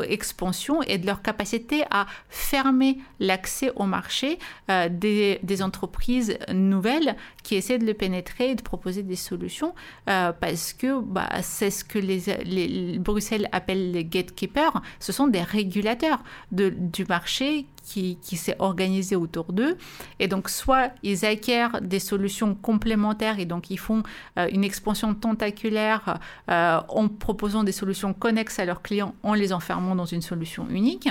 [0.03, 4.39] expansion et de leur capacité à fermer l'accès au marché
[4.71, 9.75] euh, des, entreprises nouvelles qui essaient de le pénétrer et de proposer des solutions
[10.09, 15.29] euh, parce que bah, c'est ce que les, les, Bruxelles appelle les gatekeepers, ce sont
[15.29, 19.77] des régulateurs du marché qui, s'est organisé autour d'eux.
[20.19, 24.03] Et donc, soit ils acquièrent des solutions complémentaires et donc ils font
[24.39, 26.19] euh, une expansion tentaculaire
[26.51, 30.67] euh, en proposant des solutions connexes à leurs clients en les enfermant dans une solution
[30.69, 31.09] unique,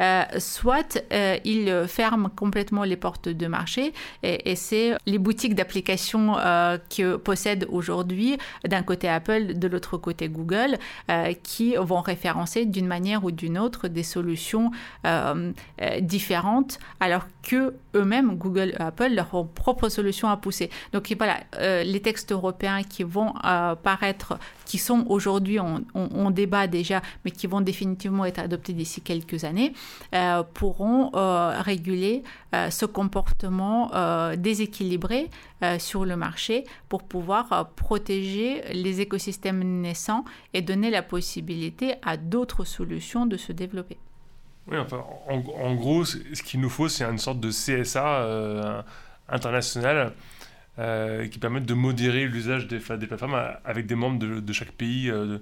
[0.00, 1.02] euh, soit
[1.44, 8.36] ils ferment complètement les portes de marché et, c'est les boutiques d'applications que possèdent aujourd'hui
[8.68, 10.78] d'un côté Apple, de l'autre côté Google,
[11.42, 14.70] qui vont référencer d'une manière ou d'une autre des solutions
[16.12, 20.68] différentes, alors que eux-mêmes, Google et Apple, leur propre solution à pousser.
[20.92, 26.66] Donc voilà, euh, les textes européens qui vont euh, paraître, qui sont aujourd'hui en, débat
[26.66, 29.72] déjà, mais qui vont définitivement être adoptés d'ici quelques années,
[30.14, 31.10] euh, pourront
[31.70, 32.22] réguler
[32.70, 33.90] ce comportement
[34.36, 35.30] déséquilibré
[35.78, 42.64] sur le marché pour pouvoir protéger les écosystèmes naissants et donner la possibilité à d'autres
[42.64, 43.98] solutions de se développer.
[44.68, 48.82] Oui, enfin, en, gros, ce qu'il nous faut, c'est une sorte de CSA euh,
[49.28, 50.12] international
[50.78, 55.10] euh, qui permette de modérer l'usage des, des, plateformes avec des membres de, chaque pays
[55.10, 55.38] euh,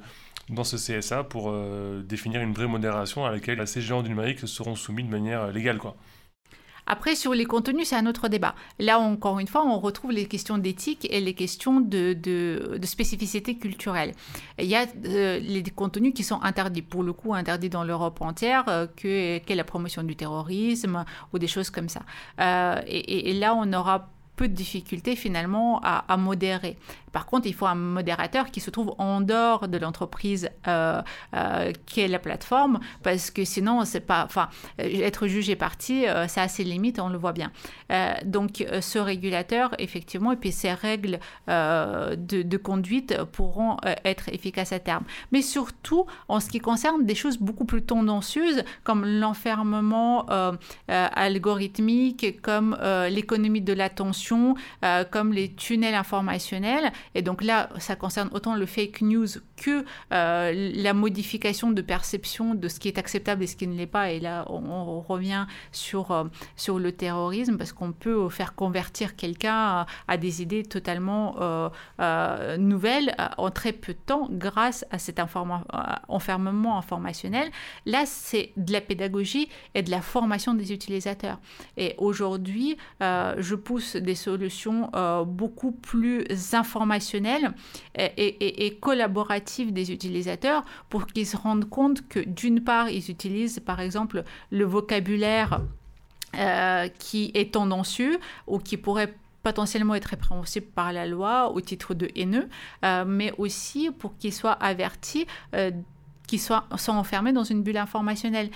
[0.48, 1.54] dans ce CSA pour
[2.02, 5.78] définir une vraie modération à laquelle ces géants du numérique seront soumis de manière légale.
[5.78, 5.96] Quoi.
[6.92, 8.56] Après, sur les contenus, c'est un autre débat.
[8.80, 13.56] Là, encore une fois, on retrouve les questions d'éthique et les questions de, de, spécificité
[13.56, 14.12] culturelle.
[14.58, 18.20] Il y a euh, les contenus qui sont interdits, pour le coup, interdits dans l'Europe
[18.20, 22.00] entière, euh, que, qu'est la promotion du terrorisme ou des choses comme ça.
[22.40, 26.78] Euh, et, et, là, on aura peu de difficultés finalement à, modérer.
[27.12, 31.02] Par contre, il faut un modérateur qui se trouve en dehors de l'entreprise euh,
[31.34, 34.48] euh, qui la plateforme, parce que sinon, c'est pas, enfin,
[34.80, 37.52] euh, être jugé parti, ça a ses limites, on le voit bien.
[38.24, 45.04] donc, ce régulateur, effectivement, et puis ces règles de, conduite pourront être efficaces à terme.
[45.32, 50.26] Mais surtout, en ce qui concerne des choses beaucoup plus tendancieuses, comme l'enfermement
[50.88, 52.78] algorithmique, comme
[53.10, 54.29] l'économie de l'attention,
[55.10, 60.72] comme les tunnels informationnels, et donc là, ça concerne autant le fake news que euh,
[60.74, 64.10] la modification de perception de ce qui est acceptable et ce qui ne l'est pas.
[64.10, 66.24] Et là, on, revient sur, euh,
[66.56, 73.14] sur le terrorisme parce qu'on peut faire convertir quelqu'un à, des idées totalement euh, nouvelles
[73.38, 77.50] en très peu de temps grâce à cet enfermement informationnel.
[77.86, 81.38] Là, c'est de la pédagogie et de la formation des utilisateurs.
[81.76, 84.90] Et aujourd'hui, je pousse des solutions
[85.26, 87.52] beaucoup plus informationnelles
[87.96, 93.60] et, et, collaborative des utilisateurs pour qu'ils se rendent compte que d'une part, ils utilisent
[93.60, 95.62] par exemple le vocabulaire
[96.36, 101.92] euh, qui est tendancieux ou qui pourrait potentiellement être répréhensible par la loi au titre
[101.92, 102.48] de haineux,
[102.84, 105.26] euh, mais aussi pour qu'ils soient avertis
[106.30, 108.50] euh, qu'ils soient, sont enfermés dans une bulle informationnelle,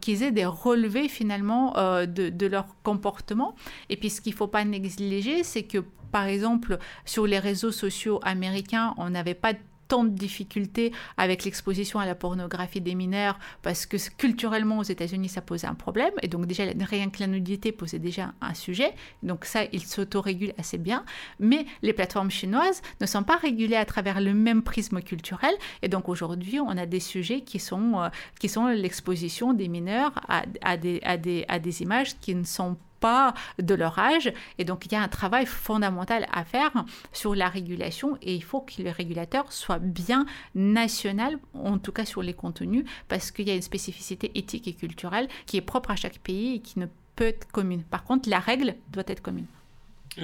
[0.00, 3.54] qu'ils aient des relevés finalement de, de, leur comportement.
[3.88, 5.78] Et puis ce qu'il ne faut pas négliger, c'est que
[6.12, 9.52] par exemple, sur les réseaux sociaux américains, on n'avait pas
[9.88, 15.28] tant de difficultés avec l'exposition à la pornographie des mineurs parce que culturellement aux États-Unis
[15.28, 16.12] ça posait un problème.
[16.22, 18.94] Et donc déjà rien que la nudité posait déjà un sujet.
[19.22, 21.04] Donc ça ils s'autorégulent assez bien.
[21.40, 25.54] Mais les plateformes chinoises ne sont pas régulées à travers le même prisme culturel.
[25.82, 30.12] Et donc aujourd'hui on a des sujets qui sont euh, qui sont l'exposition des mineurs
[30.28, 34.32] à, des, à, des, à des images qui ne sont pas de leur âge.
[34.58, 36.72] Et donc, il y a un travail fondamental à faire
[37.12, 42.04] sur la régulation et il faut que le régulateur soit bien national, en tout cas
[42.04, 45.90] sur les contenus, parce qu'il y a une spécificité éthique et culturelle qui est propre
[45.90, 47.82] à chaque pays et qui ne peut être commune.
[47.82, 49.46] Par contre, la règle doit être commune.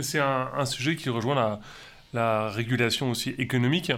[0.01, 1.61] C'est un, sujet qui rejoint la,
[2.15, 3.93] la régulation aussi économique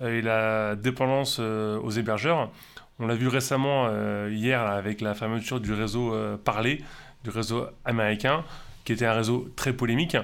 [0.00, 2.50] euh, et la dépendance euh, aux hébergeurs.
[2.98, 6.82] On l'a vu récemment euh, hier avec la fermeture du réseau Parler
[7.24, 8.44] du réseau américain,
[8.84, 10.16] qui était un réseau très polémique,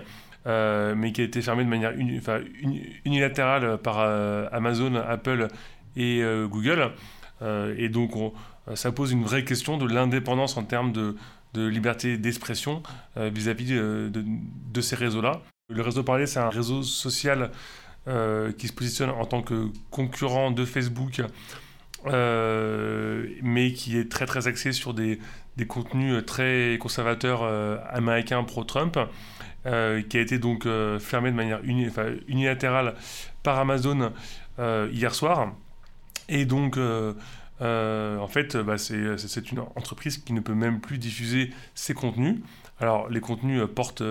[0.47, 1.93] euh, mais qui a été fermé de manière
[3.05, 5.49] unilatérale par euh, Amazon, Apple
[5.97, 6.93] et euh, Google.
[7.77, 8.13] et donc,
[8.75, 11.17] ça pose une vraie question de l'indépendance en termes de,
[11.55, 12.83] liberté d'expression
[13.17, 15.41] vis-à-vis de, ces réseaux-là.
[15.71, 17.51] Le réseau Parler, c'est un réseau social
[18.07, 21.23] qui se positionne en tant que concurrent de Facebook,
[22.05, 25.19] mais qui est très très axé sur des,
[25.57, 28.99] des contenus euh, très conservateurs euh, américains pro-Trump,
[29.67, 30.69] euh, qui a été donc
[31.01, 31.61] fermé de manière
[32.29, 32.95] unilatérale
[33.43, 34.13] par Amazon
[34.59, 35.53] hier soir.
[36.29, 41.95] Et donc, en fait, bah, c'est une entreprise qui ne peut même plus diffuser ses
[41.95, 42.37] contenus.
[42.81, 44.05] Alors, les contenus portent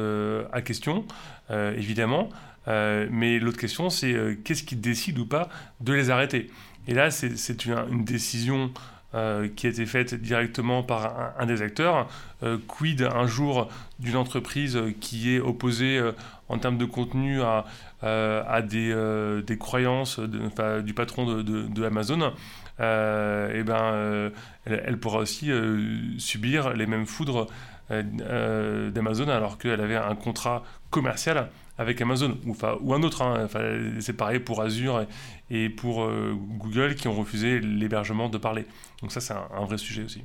[0.51, 1.05] à question,
[1.49, 2.27] évidemment,
[2.67, 5.47] mais l'autre question, c'est qu'est-ce qui décide ou pas
[5.79, 6.51] de les arrêter?
[6.89, 8.71] Et là, c'est une, une, décision
[9.15, 12.09] euh, qui été faite directement par un, des acteurs.
[12.43, 16.11] Euh, quid un jour d'une entreprise qui est opposée euh,
[16.49, 17.63] en termes de contenu à,
[18.01, 18.93] à des,
[19.47, 22.33] des, croyances du patron de, Amazon
[22.77, 24.31] et ben,
[24.65, 25.49] elle, pourra aussi
[26.19, 27.47] subir les mêmes foudres
[27.89, 33.21] d'Amazon alors qu'elle avait un contrat commercial avec Amazon ou, un autre.
[33.21, 33.47] Hein.
[33.99, 35.05] c'est pareil pour Azure
[35.49, 38.65] et, pour euh, Google qui ont refusé l'hébergement de parler.
[39.01, 40.23] Donc ça, c'est un, vrai sujet aussi.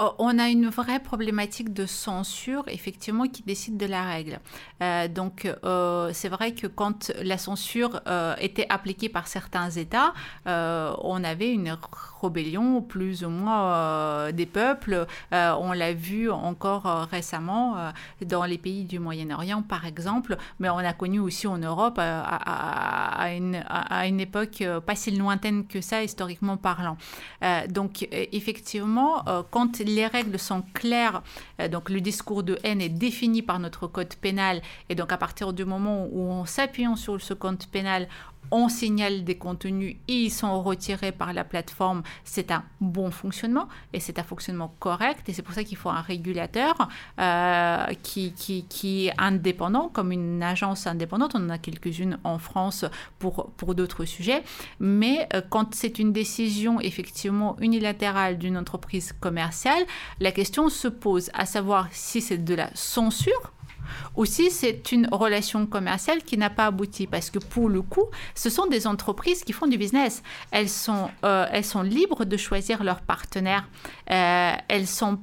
[0.00, 4.38] Oh, on a une vraie problématique de censure, effectivement, qui décide de la règle.
[4.80, 8.00] Euh, donc, euh, c'est vrai que quand la censure
[8.40, 10.14] était appliquée par certains États,
[10.46, 11.76] on avait une
[12.22, 15.06] rébellion, plus ou moins euh, des peuples.
[15.32, 17.76] Euh, on l'a vu encore euh, récemment
[18.24, 23.64] dans les pays du Moyen-Orient, par exemple, mais on a connu aussi en Europe une,
[23.68, 26.96] à, une, époque pas si lointaine que ça, historiquement parlant.
[27.68, 31.22] donc, effectivement, quand les règles sont claires,
[31.70, 35.52] donc le discours de haine est défini par notre code pénal, et donc à partir
[35.52, 38.08] du moment où on s'appuie sur ce code pénal,
[38.50, 44.00] on signale des contenus ils sont retirés par la plateforme, c'est un bon fonctionnement et
[44.00, 48.34] c'est un fonctionnement correct et c'est pour ça qu'il faut un régulateur euh, qui,
[49.06, 51.32] est indépendant, comme une agence indépendante.
[51.34, 52.84] On en a quelques-unes en France
[53.18, 54.42] pour, pour d'autres sujets.
[54.80, 59.82] Mais euh, quand c'est une décision effectivement unilatérale d'une entreprise commerciale,
[60.20, 63.52] la question se pose à savoir si c'est de la censure
[64.14, 68.50] aussi, c'est une relation commerciale qui n'a pas abouti parce que pour le coup, ce
[68.50, 70.22] sont des entreprises qui font du business.
[70.50, 73.68] Elles sont, euh, elles sont libres de choisir leurs partenaires.
[74.10, 75.18] Euh, elles sont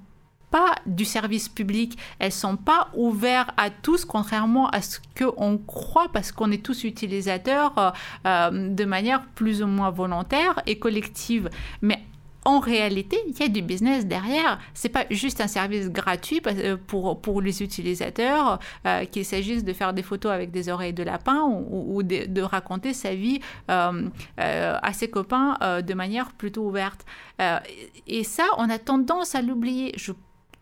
[0.55, 6.07] pas du service public, elles sont pas ouvertes à tous, contrairement à ce qu'on croit,
[6.13, 7.91] parce qu'on est tous utilisateurs euh,
[8.25, 11.49] euh, de manière plus ou moins volontaire et collective.
[11.81, 11.99] Mais
[12.45, 14.59] en réalité, il y a du business derrière.
[14.75, 19.73] C'est pas juste un service gratuit euh, pour, pour les utilisateurs, euh, qu'il s'agisse de
[19.73, 23.39] faire des photos avec des oreilles de lapin ou, de, raconter sa vie
[23.71, 27.05] euh, à ses copains de manière plutôt ouverte.
[28.07, 29.95] et ça, on a tendance à l'oublier.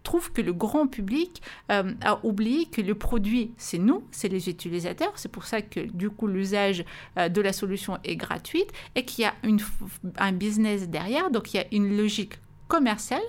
[0.03, 4.49] Trouve que le grand public euh, a oublié que le produit, c'est nous, c'est les
[4.49, 5.13] utilisateurs.
[5.15, 6.85] C'est pour ça que du coup l'usage
[7.17, 9.33] euh, de la solution est gratuite et qu'il y a
[10.17, 11.31] un business derrière.
[11.31, 12.33] Donc il y a une logique
[12.67, 13.23] commerciale.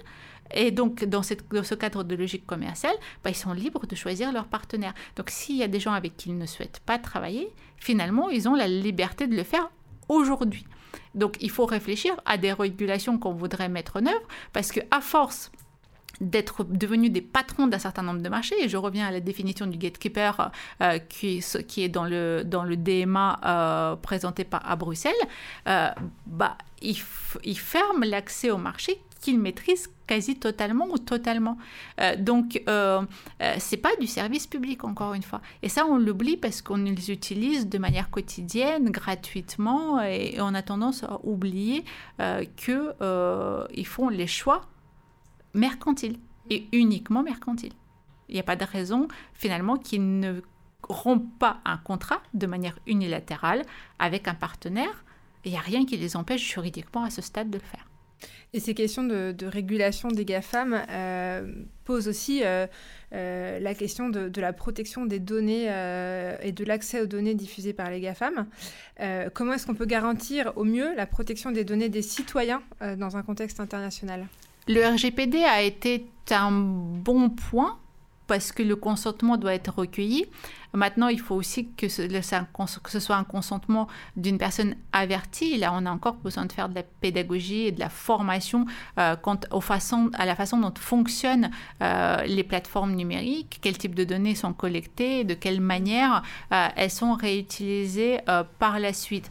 [0.52, 4.46] Et donc, dans, ce cadre de logique commerciale, bah, ils sont libres de choisir leur
[4.46, 4.94] partenaire.
[5.16, 8.46] Donc, s'il y a des gens avec qui ils ne souhaitent pas travailler, finalement, ils
[8.46, 9.70] ont la liberté de le faire
[10.08, 10.66] aujourd'hui.
[11.14, 15.00] Donc, il faut réfléchir à des régulations qu'on voudrait mettre en œuvre, parce que à
[15.00, 15.50] force
[16.20, 18.56] d'être devenus des patrons d'un certain nombre de marchés.
[18.62, 20.50] Et je reviens à la définition du gatekeeper
[20.80, 25.12] euh, qui, qui, est dans le, dans le DMA euh, présenté par, à Bruxelles.
[25.68, 25.88] Euh,
[26.26, 26.96] bah, il,
[27.44, 31.56] il ferme l'accès au marché qu'ils maîtrisent quasi totalement ou totalement.
[31.98, 33.00] Euh, donc, euh,
[33.40, 35.40] euh, c'est pas du service public, encore une fois.
[35.62, 40.60] Et ça, on l'oublie parce qu'on les utilise de manière quotidienne, gratuitement, et, on a
[40.60, 41.84] tendance à oublier
[42.56, 44.66] qu'ils font les choix
[45.54, 46.18] mercantiles,
[46.50, 47.72] et uniquement mercantiles.
[48.28, 50.40] Il n'y a pas de raison, finalement, qu'ils ne
[50.88, 53.62] rompent pas un contrat de manière unilatérale
[53.98, 55.04] avec un partenaire.
[55.44, 57.86] Il n'y a rien qui les empêche juridiquement à ce stade de le faire.
[58.54, 61.52] Et ces questions de, régulation des GAFAM euh,
[61.84, 62.66] posent aussi euh,
[63.12, 67.90] euh, la question de, la protection des données et de l'accès aux données diffusées par
[67.90, 68.46] les GAFAM.
[69.34, 72.62] comment est-ce qu'on peut garantir au mieux la protection des données des citoyens
[72.96, 74.26] dans un contexte international?
[74.66, 77.78] Le RGPD a été un bon point
[78.26, 80.26] parce que le consentement doit être recueilli.
[80.74, 85.56] Maintenant, il faut aussi que ce, que ce soit un consentement d'une personne avertie.
[85.56, 88.66] Là, on a encore besoin de faire de la pédagogie et de la formation
[88.98, 91.50] euh, quant aux façons, à la façon dont fonctionnent
[91.80, 96.22] euh, les plateformes numériques, quel type de données sont collectées, de quelle manière
[96.52, 98.18] euh, elles sont réutilisées
[98.58, 99.30] par la suite.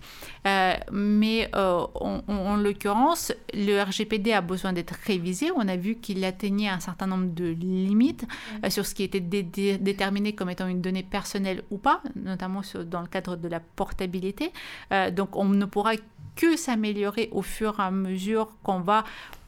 [0.92, 5.52] mais en, l'occurrence, le RGPD a besoin d'être révisé.
[5.56, 8.26] On a vu qu'il atteignait un certain nombre de limites
[8.70, 11.33] sur ce qui était déterminé comme étant une donnée personnelle
[11.72, 14.52] ou pas, notamment dans le cadre de la portabilité.
[14.92, 15.94] Euh, donc on ne pourra
[16.36, 19.04] que s'améliorer au fur et à mesure qu'on va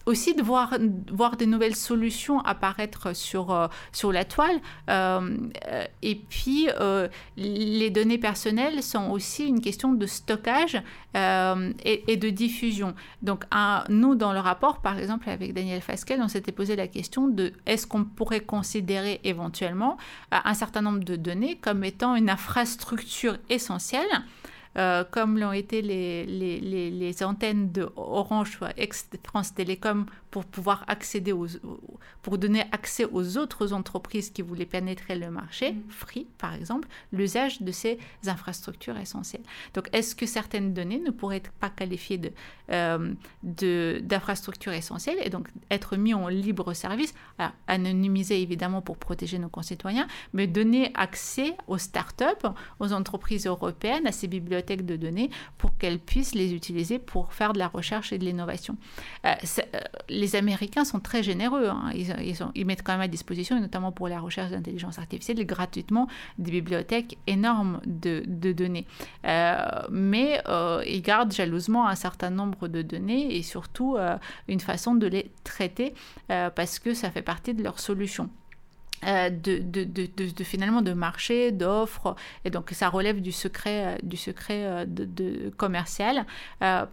[0.06, 0.76] aussi de voir,
[1.12, 4.60] voir des nouvelles solutions apparaître sur, euh, sur la toile.
[4.90, 5.38] Euh,
[6.02, 6.68] et puis,
[7.38, 10.82] les données personnelles sont aussi une question de stockage
[11.14, 12.94] et, de diffusion.
[13.22, 13.46] Donc,
[13.90, 17.54] nous, dans le rapport, par exemple, avec Daniel Fasquel, on s'était posé la question de
[17.66, 19.98] est-ce qu'on pourrait considérer éventuellement
[20.32, 24.06] un certain nombre de données comme étant une infrastructure essentielle
[24.78, 26.60] euh, comme l'ont été les, les,
[26.92, 30.06] les, antennes de Orange, ex-France Télécom,
[30.36, 31.48] pour pouvoir accéder aux,
[32.22, 35.84] pour donner accès aux autres entreprises qui voulaient pénétrer le marché, mm.
[35.88, 39.44] Free par exemple, l'usage de ces infrastructures essentielles.
[39.74, 42.34] Donc, est-ce que certaines données ne pourraient pas qualifier de,
[42.70, 43.14] euh,
[44.02, 47.14] d'infrastructures essentielles et donc être mis en libre service,
[47.68, 52.46] anonymisé évidemment pour protéger nos concitoyens, mais donner accès aux startups,
[52.82, 57.54] aux entreprises européennes, à ces bibliothèques de données pour qu'elles puissent les utiliser pour faire
[57.54, 58.76] de la recherche et de l'innovation?
[59.26, 59.80] Euh, euh,
[60.26, 61.68] les Américains sont très généreux.
[61.70, 61.92] Hein.
[61.94, 66.08] Ils, mettent quand même à disposition, notamment pour la recherche d'intelligence artificielle, gratuitement
[66.40, 68.88] des bibliothèques énormes de, données.
[69.26, 69.56] Euh,
[69.92, 70.42] mais
[70.88, 73.98] ils gardent jalousement un certain nombre de données et surtout
[74.48, 75.94] une façon de les traiter
[76.28, 78.30] parce que ça fait partie de leur solution.
[79.04, 84.64] Euh, de, finalement de marché, d'offres, et donc ça relève du secret, euh, du secret
[84.66, 86.26] euh, commercial.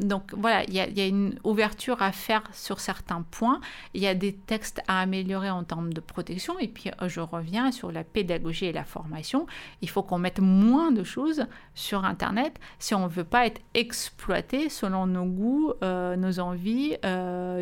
[0.01, 3.61] donc voilà, il y, a, une ouverture à faire sur certains points,
[3.95, 7.71] il y a des textes à améliorer en termes de protection, et puis je reviens
[7.73, 9.47] sur la pédagogie et la formation.
[9.81, 13.61] Il faut qu'on mette moins de choses sur Internet si on ne veut pas être
[13.75, 16.97] exploité selon nos goûts, nos envies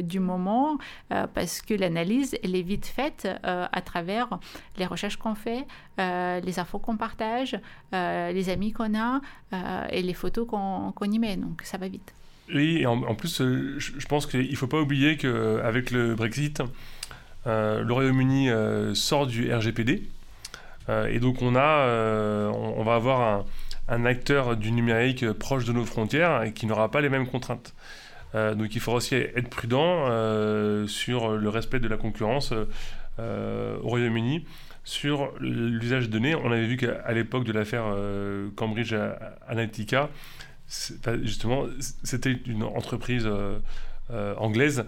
[0.02, 0.78] du moment,
[1.08, 4.29] parce que l'analyse, elle est vite faite à travers
[4.76, 5.66] les recherches qu'on fait,
[5.98, 7.58] euh, les infos qu'on partage,
[7.94, 9.20] euh, les amis qu'on a
[9.52, 11.36] euh, et les photos qu'on y met.
[11.36, 12.14] Donc ça va vite.
[12.52, 16.60] Oui, et en, plus, je, pense qu'il ne faut pas oublier qu'avec le Brexit,
[17.46, 18.48] le Royaume-Uni
[18.94, 20.02] sort du RGPD.
[20.88, 23.44] et donc on, a, on, va avoir
[23.86, 27.72] un, acteur du numérique proche de nos frontières et qui n'aura pas les mêmes contraintes.
[28.34, 30.06] donc il faudra aussi être prudent
[30.88, 32.52] sur le respect de la concurrence
[33.82, 34.44] au Royaume-Uni
[34.84, 36.34] sur l'usage de données.
[36.34, 38.94] On avait vu qu'à l'époque de l'affaire euh, Cambridge
[39.46, 40.10] Analytica,
[41.22, 41.66] justement,
[42.02, 44.84] c'était une entreprise euh, anglaise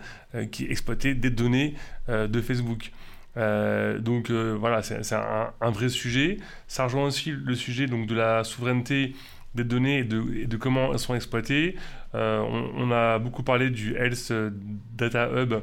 [0.51, 1.75] qui exploitait des données
[2.09, 2.91] de Facebook.
[3.37, 6.39] donc voilà, c'est un, vrai sujet.
[6.67, 9.15] Ça rejoint aussi le sujet donc, de la souveraineté
[9.55, 11.77] des données et de, comment elles sont exploitées.
[12.15, 14.33] Euh, on, a beaucoup parlé du Health
[14.95, 15.55] Data Hub,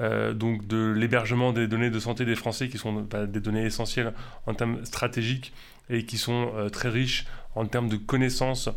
[0.00, 3.64] euh, donc de l'hébergement des données de santé des Français qui sont bah, des données
[3.64, 4.12] essentielles
[4.46, 5.52] en termes stratégiques
[5.88, 8.68] et qui sont euh, très riches en termes de connaissances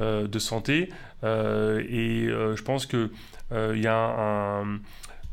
[0.00, 0.88] de santé.
[1.22, 3.10] et je pense qu'il
[3.74, 4.64] y a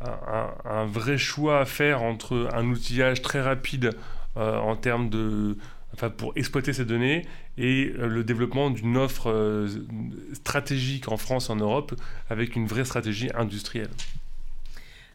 [0.05, 3.95] un, vrai choix à faire entre un outillage très rapide
[4.35, 5.57] en termes de
[6.07, 7.25] pour exploiter ces données
[7.57, 9.67] et euh, le développement d'une offre euh,
[10.33, 11.93] stratégique en France, en Europe,
[12.29, 13.89] avec une vraie stratégie industrielle.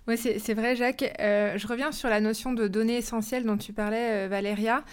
[0.06, 1.14] Oui, c'est vrai, Jacques.
[1.18, 4.84] Euh, je reviens sur la notion de données essentielles dont tu parlais, Valéria.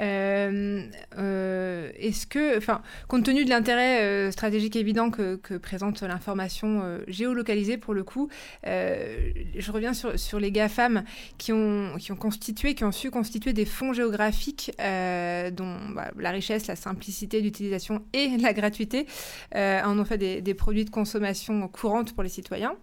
[0.00, 7.94] Euh, est-ce que, enfin, compte tenu de l'intérêt stratégique évident que, présente l'information géolocalisée pour
[7.94, 8.28] le coup,
[8.64, 11.04] je reviens sur, les GAFAM
[11.38, 16.30] qui ont, qui ont constitué, qui ont su constituer des fonds géographiques dont bah, la
[16.30, 19.06] richesse, la simplicité d'utilisation et la gratuité
[19.54, 22.74] en ont fait des, produits de consommation courante pour les citoyens.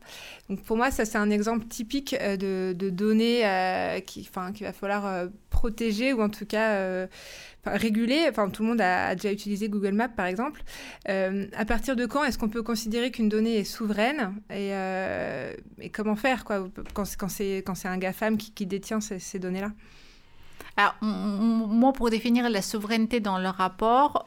[0.50, 5.06] Donc pour moi, ça c'est un exemple typique euh, de, données euh, qu'il va falloir
[5.06, 7.08] euh, protéger ou en tout cas
[7.66, 8.26] réguler.
[8.28, 10.64] Enfin, tout le monde a, déjà utilisé Google Maps, par exemple.
[11.06, 14.72] à partir de quand est-ce qu'on peut considérer qu'une donnée est souveraine et,
[15.92, 19.72] comment faire quoi, quand, quand c'est un GAFAM qui, qui détient ces, données-là?
[20.78, 24.24] Alors, moi, pour définir la souveraineté dans le rapport,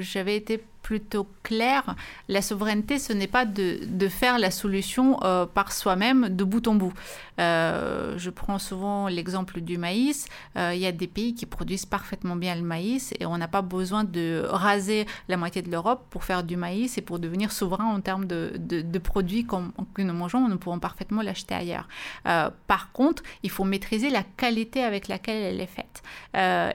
[0.00, 1.94] j'avais été plutôt clair.
[2.28, 6.66] La souveraineté, ce n'est pas de, de, faire la solution euh, par soi-même de bout
[6.66, 6.92] en bout.
[7.38, 10.26] Euh, je prends souvent l'exemple du maïs.
[10.56, 13.48] Euh, il y a des pays qui produisent parfaitement bien le maïs et on n'a
[13.48, 17.52] pas besoin de raser la moitié de l'Europe pour faire du maïs et pour devenir
[17.52, 20.48] souverain en termes de, de, produits que nous mangeons.
[20.48, 21.88] Nous pouvons parfaitement l'acheter ailleurs.
[22.24, 26.02] par contre, il faut maîtriser la qualité avec laquelle elle est faite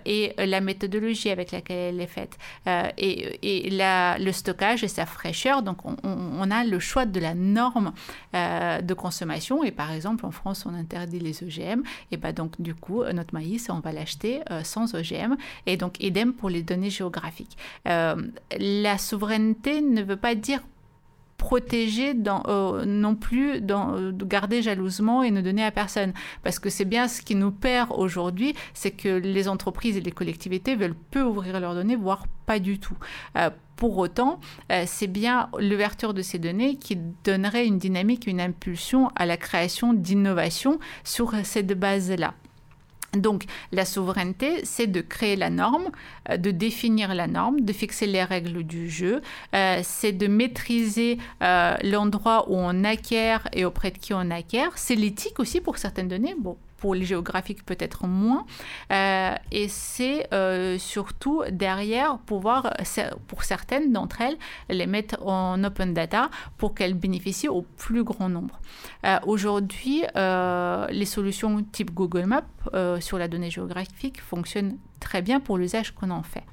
[0.05, 2.37] et la méthodologie avec laquelle elle est faite
[2.97, 5.61] et, et la le stockage et sa fraîcheur.
[5.61, 7.93] Donc, on, a le choix de la norme
[8.35, 9.63] euh, de consommation.
[9.63, 11.83] Et par exemple, en France, on interdit les OGM.
[12.11, 15.35] Et bah, donc, du coup, notre maïs, on va l'acheter euh, sans OGM.
[15.65, 17.57] Et donc, idem pour les données géographiques.
[17.87, 18.15] Euh,
[18.59, 20.61] la souveraineté ne veut pas dire
[21.37, 22.13] protéger
[22.47, 26.13] euh, non plus euh, garder jalousement et ne donner à personne.
[26.43, 30.11] Parce que c'est bien ce qui nous perd aujourd'hui, c'est que les entreprises et les
[30.11, 32.97] collectivités veulent peu ouvrir leurs données, voire pas du tout.
[33.37, 34.39] Euh, pour autant,
[34.87, 39.93] c'est bien l'ouverture de ces données qui donnerait une dynamique, une impulsion à la création
[39.93, 42.33] d'innovation sur cette base-là.
[43.13, 45.89] Donc la souveraineté, c'est de créer la norme,
[46.29, 49.21] euh, de définir la norme, de fixer les règles du jeu,
[49.55, 54.71] euh, c'est de maîtriser euh, l'endroit où on acquiert et auprès de qui on acquiert.
[54.75, 56.35] C'est l'éthique aussi pour certaines données.
[56.37, 58.45] Bon, pour les géographiques peut-être moins.
[58.91, 62.73] Euh, et c'est euh, surtout derrière pouvoir,
[63.27, 64.37] pour certaines d'entre elles,
[64.69, 68.59] les mettre en open data pour qu'elles bénéficient au plus grand nombre.
[69.05, 75.57] Euh, aujourd'hui, les solutions type Google Maps sur la donnée géographique fonctionnent très bien pour
[75.57, 76.43] l'usage qu'on en fait.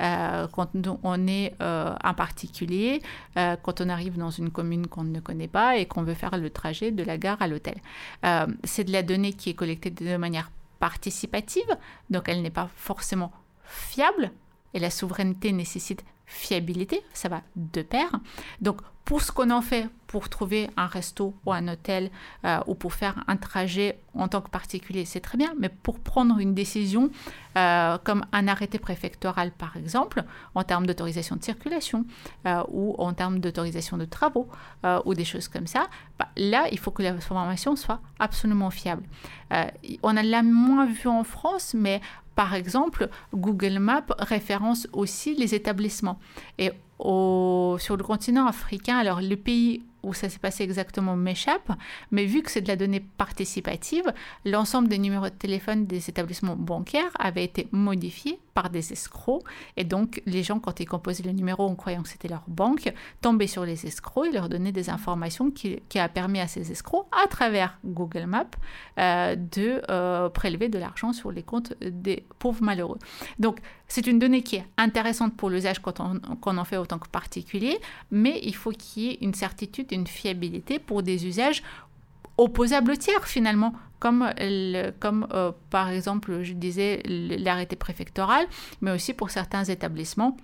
[0.00, 0.70] Euh, quand
[1.02, 3.00] on est euh, un particulier,
[3.36, 6.36] euh, quand on arrive dans une commune qu'on ne connaît pas et qu'on veut faire
[6.36, 7.76] le trajet de la gare à l'hôtel.
[8.64, 11.76] c'est de la donnée qui est collectée de manière participative,
[12.10, 13.32] donc elle n'est pas forcément
[13.64, 14.30] fiable,
[14.74, 18.10] et la souveraineté nécessite fiabilité, ça va de pair.
[18.60, 22.10] Donc pour ce qu'on en fait pour trouver un resto ou un hôtel
[22.44, 25.98] euh, ou pour faire un trajet en tant que particulier, c'est très bien, mais pour
[25.98, 27.10] prendre une décision
[27.56, 30.22] euh, comme un arrêté préfectoral par exemple,
[30.54, 32.06] en termes d'autorisation de circulation
[32.46, 34.48] euh, ou en termes d'autorisation de travaux
[35.04, 39.02] ou des choses comme ça, bah, là il faut que l'information soit absolument fiable.
[40.02, 42.00] on a l'a moins vu en France, mais
[42.34, 46.18] par exemple, Google Maps référence aussi les établissements.
[46.58, 51.72] Et sur le continent africain, alors le pays où ça s'est passé exactement m'échappe,
[52.10, 54.12] mais vu que c'est de la donnée participative,
[54.44, 59.42] l'ensemble des numéros de téléphone des établissements bancaires avait été modifié par des escrocs.
[59.76, 62.92] Et donc, les gens, quand ils composaient le numéro en croyant que c'était leur banque,
[63.20, 67.06] tombaient sur les escrocs et leur donnaient des informations qui, a permis à ces escrocs,
[67.24, 68.46] à travers Google Maps,
[68.98, 72.98] euh, de euh, prélever de l'argent sur les comptes des pauvres malheureux.
[73.38, 76.98] Donc, c'est une donnée qui est intéressante pour l'usage quand on, on en fait autant
[76.98, 77.78] que particulier,
[78.10, 81.62] mais il faut qu'il y ait une certitude, une fiabilité pour des usages
[82.36, 84.30] opposables au tiers finalement, comme,
[85.00, 88.46] comme euh, par exemple, je disais, l'arrêté préfectoral,
[88.82, 90.36] mais aussi pour certains établissements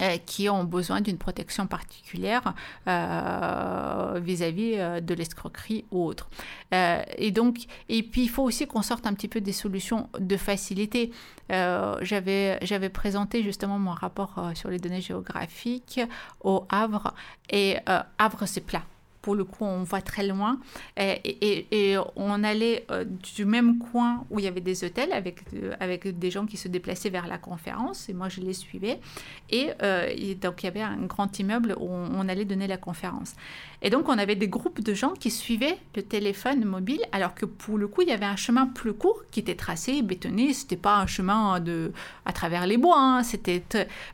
[0.00, 2.54] euh, qui ont besoin d'une protection particulière
[2.86, 6.28] euh, vis-à-vis de l'escroquerie ou autre.
[6.72, 10.36] et donc, et puis il faut aussi qu'on sorte un petit peu des solutions de
[10.36, 11.10] facilité.
[11.48, 16.00] j'avais, j'avais présenté justement mon rapport sur les données géographiques
[16.42, 17.12] au Havre
[17.50, 17.78] et
[18.18, 18.82] Havre c'est plat
[19.24, 20.60] pour le coup, on voit très loin.
[20.98, 25.72] Et, on allait euh, du même coin où il y avait des hôtels avec, euh,
[25.80, 29.00] avec des gens qui se déplaçaient vers la conférence, et moi je les suivais.
[29.48, 33.34] Et, euh, donc il y avait un grand immeuble où on, allait donner la conférence.
[33.80, 37.46] Et donc on avait des groupes de gens qui suivaient le téléphone mobile, alors que
[37.46, 40.52] pour le coup, il y avait un chemin plus court qui était tracé, bétonné.
[40.52, 41.92] C'était pas un chemin de,
[42.26, 43.62] à travers les bois, hein, c'était.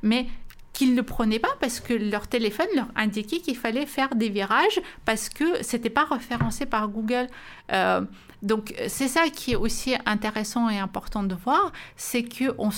[0.04, 0.26] Mais
[0.72, 4.80] qu'ils ne prenaient pas parce que leur téléphone leur indiquait qu'il fallait faire des virages
[5.04, 7.26] parce que c'était pas référencé par Google.
[7.72, 8.02] Euh,
[8.42, 12.70] donc c'est ça qui est aussi intéressant et important de voir, c'est que on,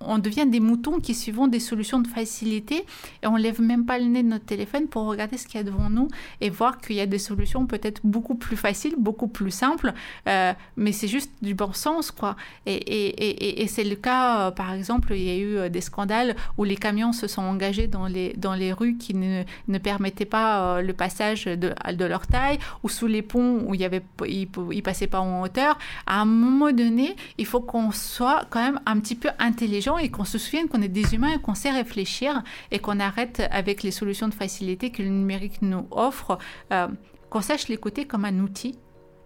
[0.00, 2.84] on, devient des moutons qui suivons des solutions de facilité
[3.22, 5.60] et on lève même pas le nez de notre téléphone pour regarder ce qu'il y
[5.60, 6.08] a devant nous
[6.40, 9.92] et voir qu'il y a des solutions peut-être beaucoup plus faciles, beaucoup plus simples,
[10.28, 12.36] euh, mais c'est juste du bon sens quoi.
[12.66, 16.36] Et, et, et, c'est le cas, euh, par exemple, il y a eu des scandales
[16.56, 20.24] où les camions se sont engagés dans les, dans les rues qui ne, ne permettaient
[20.24, 23.84] pas euh, le passage de, de, leur taille, ou sous les ponts où il y
[23.84, 25.78] avait, ils, ils passaient pas en hauteur.
[26.06, 30.10] À un moment donné, il faut qu'on soit quand même un petit peu intelligent et
[30.10, 33.82] qu'on se souvienne qu'on est des humains et qu'on sait réfléchir et qu'on arrête avec
[33.82, 36.38] les solutions de facilité que le numérique nous offre,
[36.72, 36.88] euh,
[37.30, 38.78] qu'on sache l'écouter comme un outil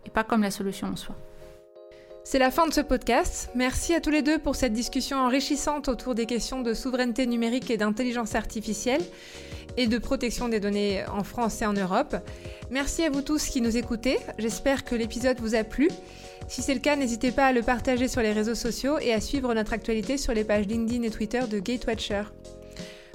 [0.04, 1.16] et pas comme la solution en soi.
[2.28, 3.50] C'est la fin de ce podcast.
[3.54, 7.70] Merci à tous les deux pour cette discussion enrichissante autour des questions de souveraineté numérique
[7.70, 9.00] et d'intelligence artificielle
[9.76, 12.16] et de protection des données en France et en Europe.
[12.68, 14.18] Merci à vous tous qui nous écoutez.
[14.38, 15.88] J'espère que l'épisode vous a plu.
[16.48, 19.20] Si c'est le cas, n'hésitez pas à le partager sur les réseaux sociaux et à
[19.20, 22.24] suivre notre actualité sur les pages LinkedIn et Twitter de Gatewatcher.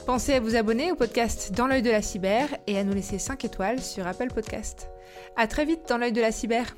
[0.06, 3.20] Pensez à vous abonner au podcast Dans l'œil de la cyber et à nous laisser
[3.20, 4.88] 5 étoiles sur Apple Podcast.
[5.36, 6.74] À très vite dans l'œil de la cyber.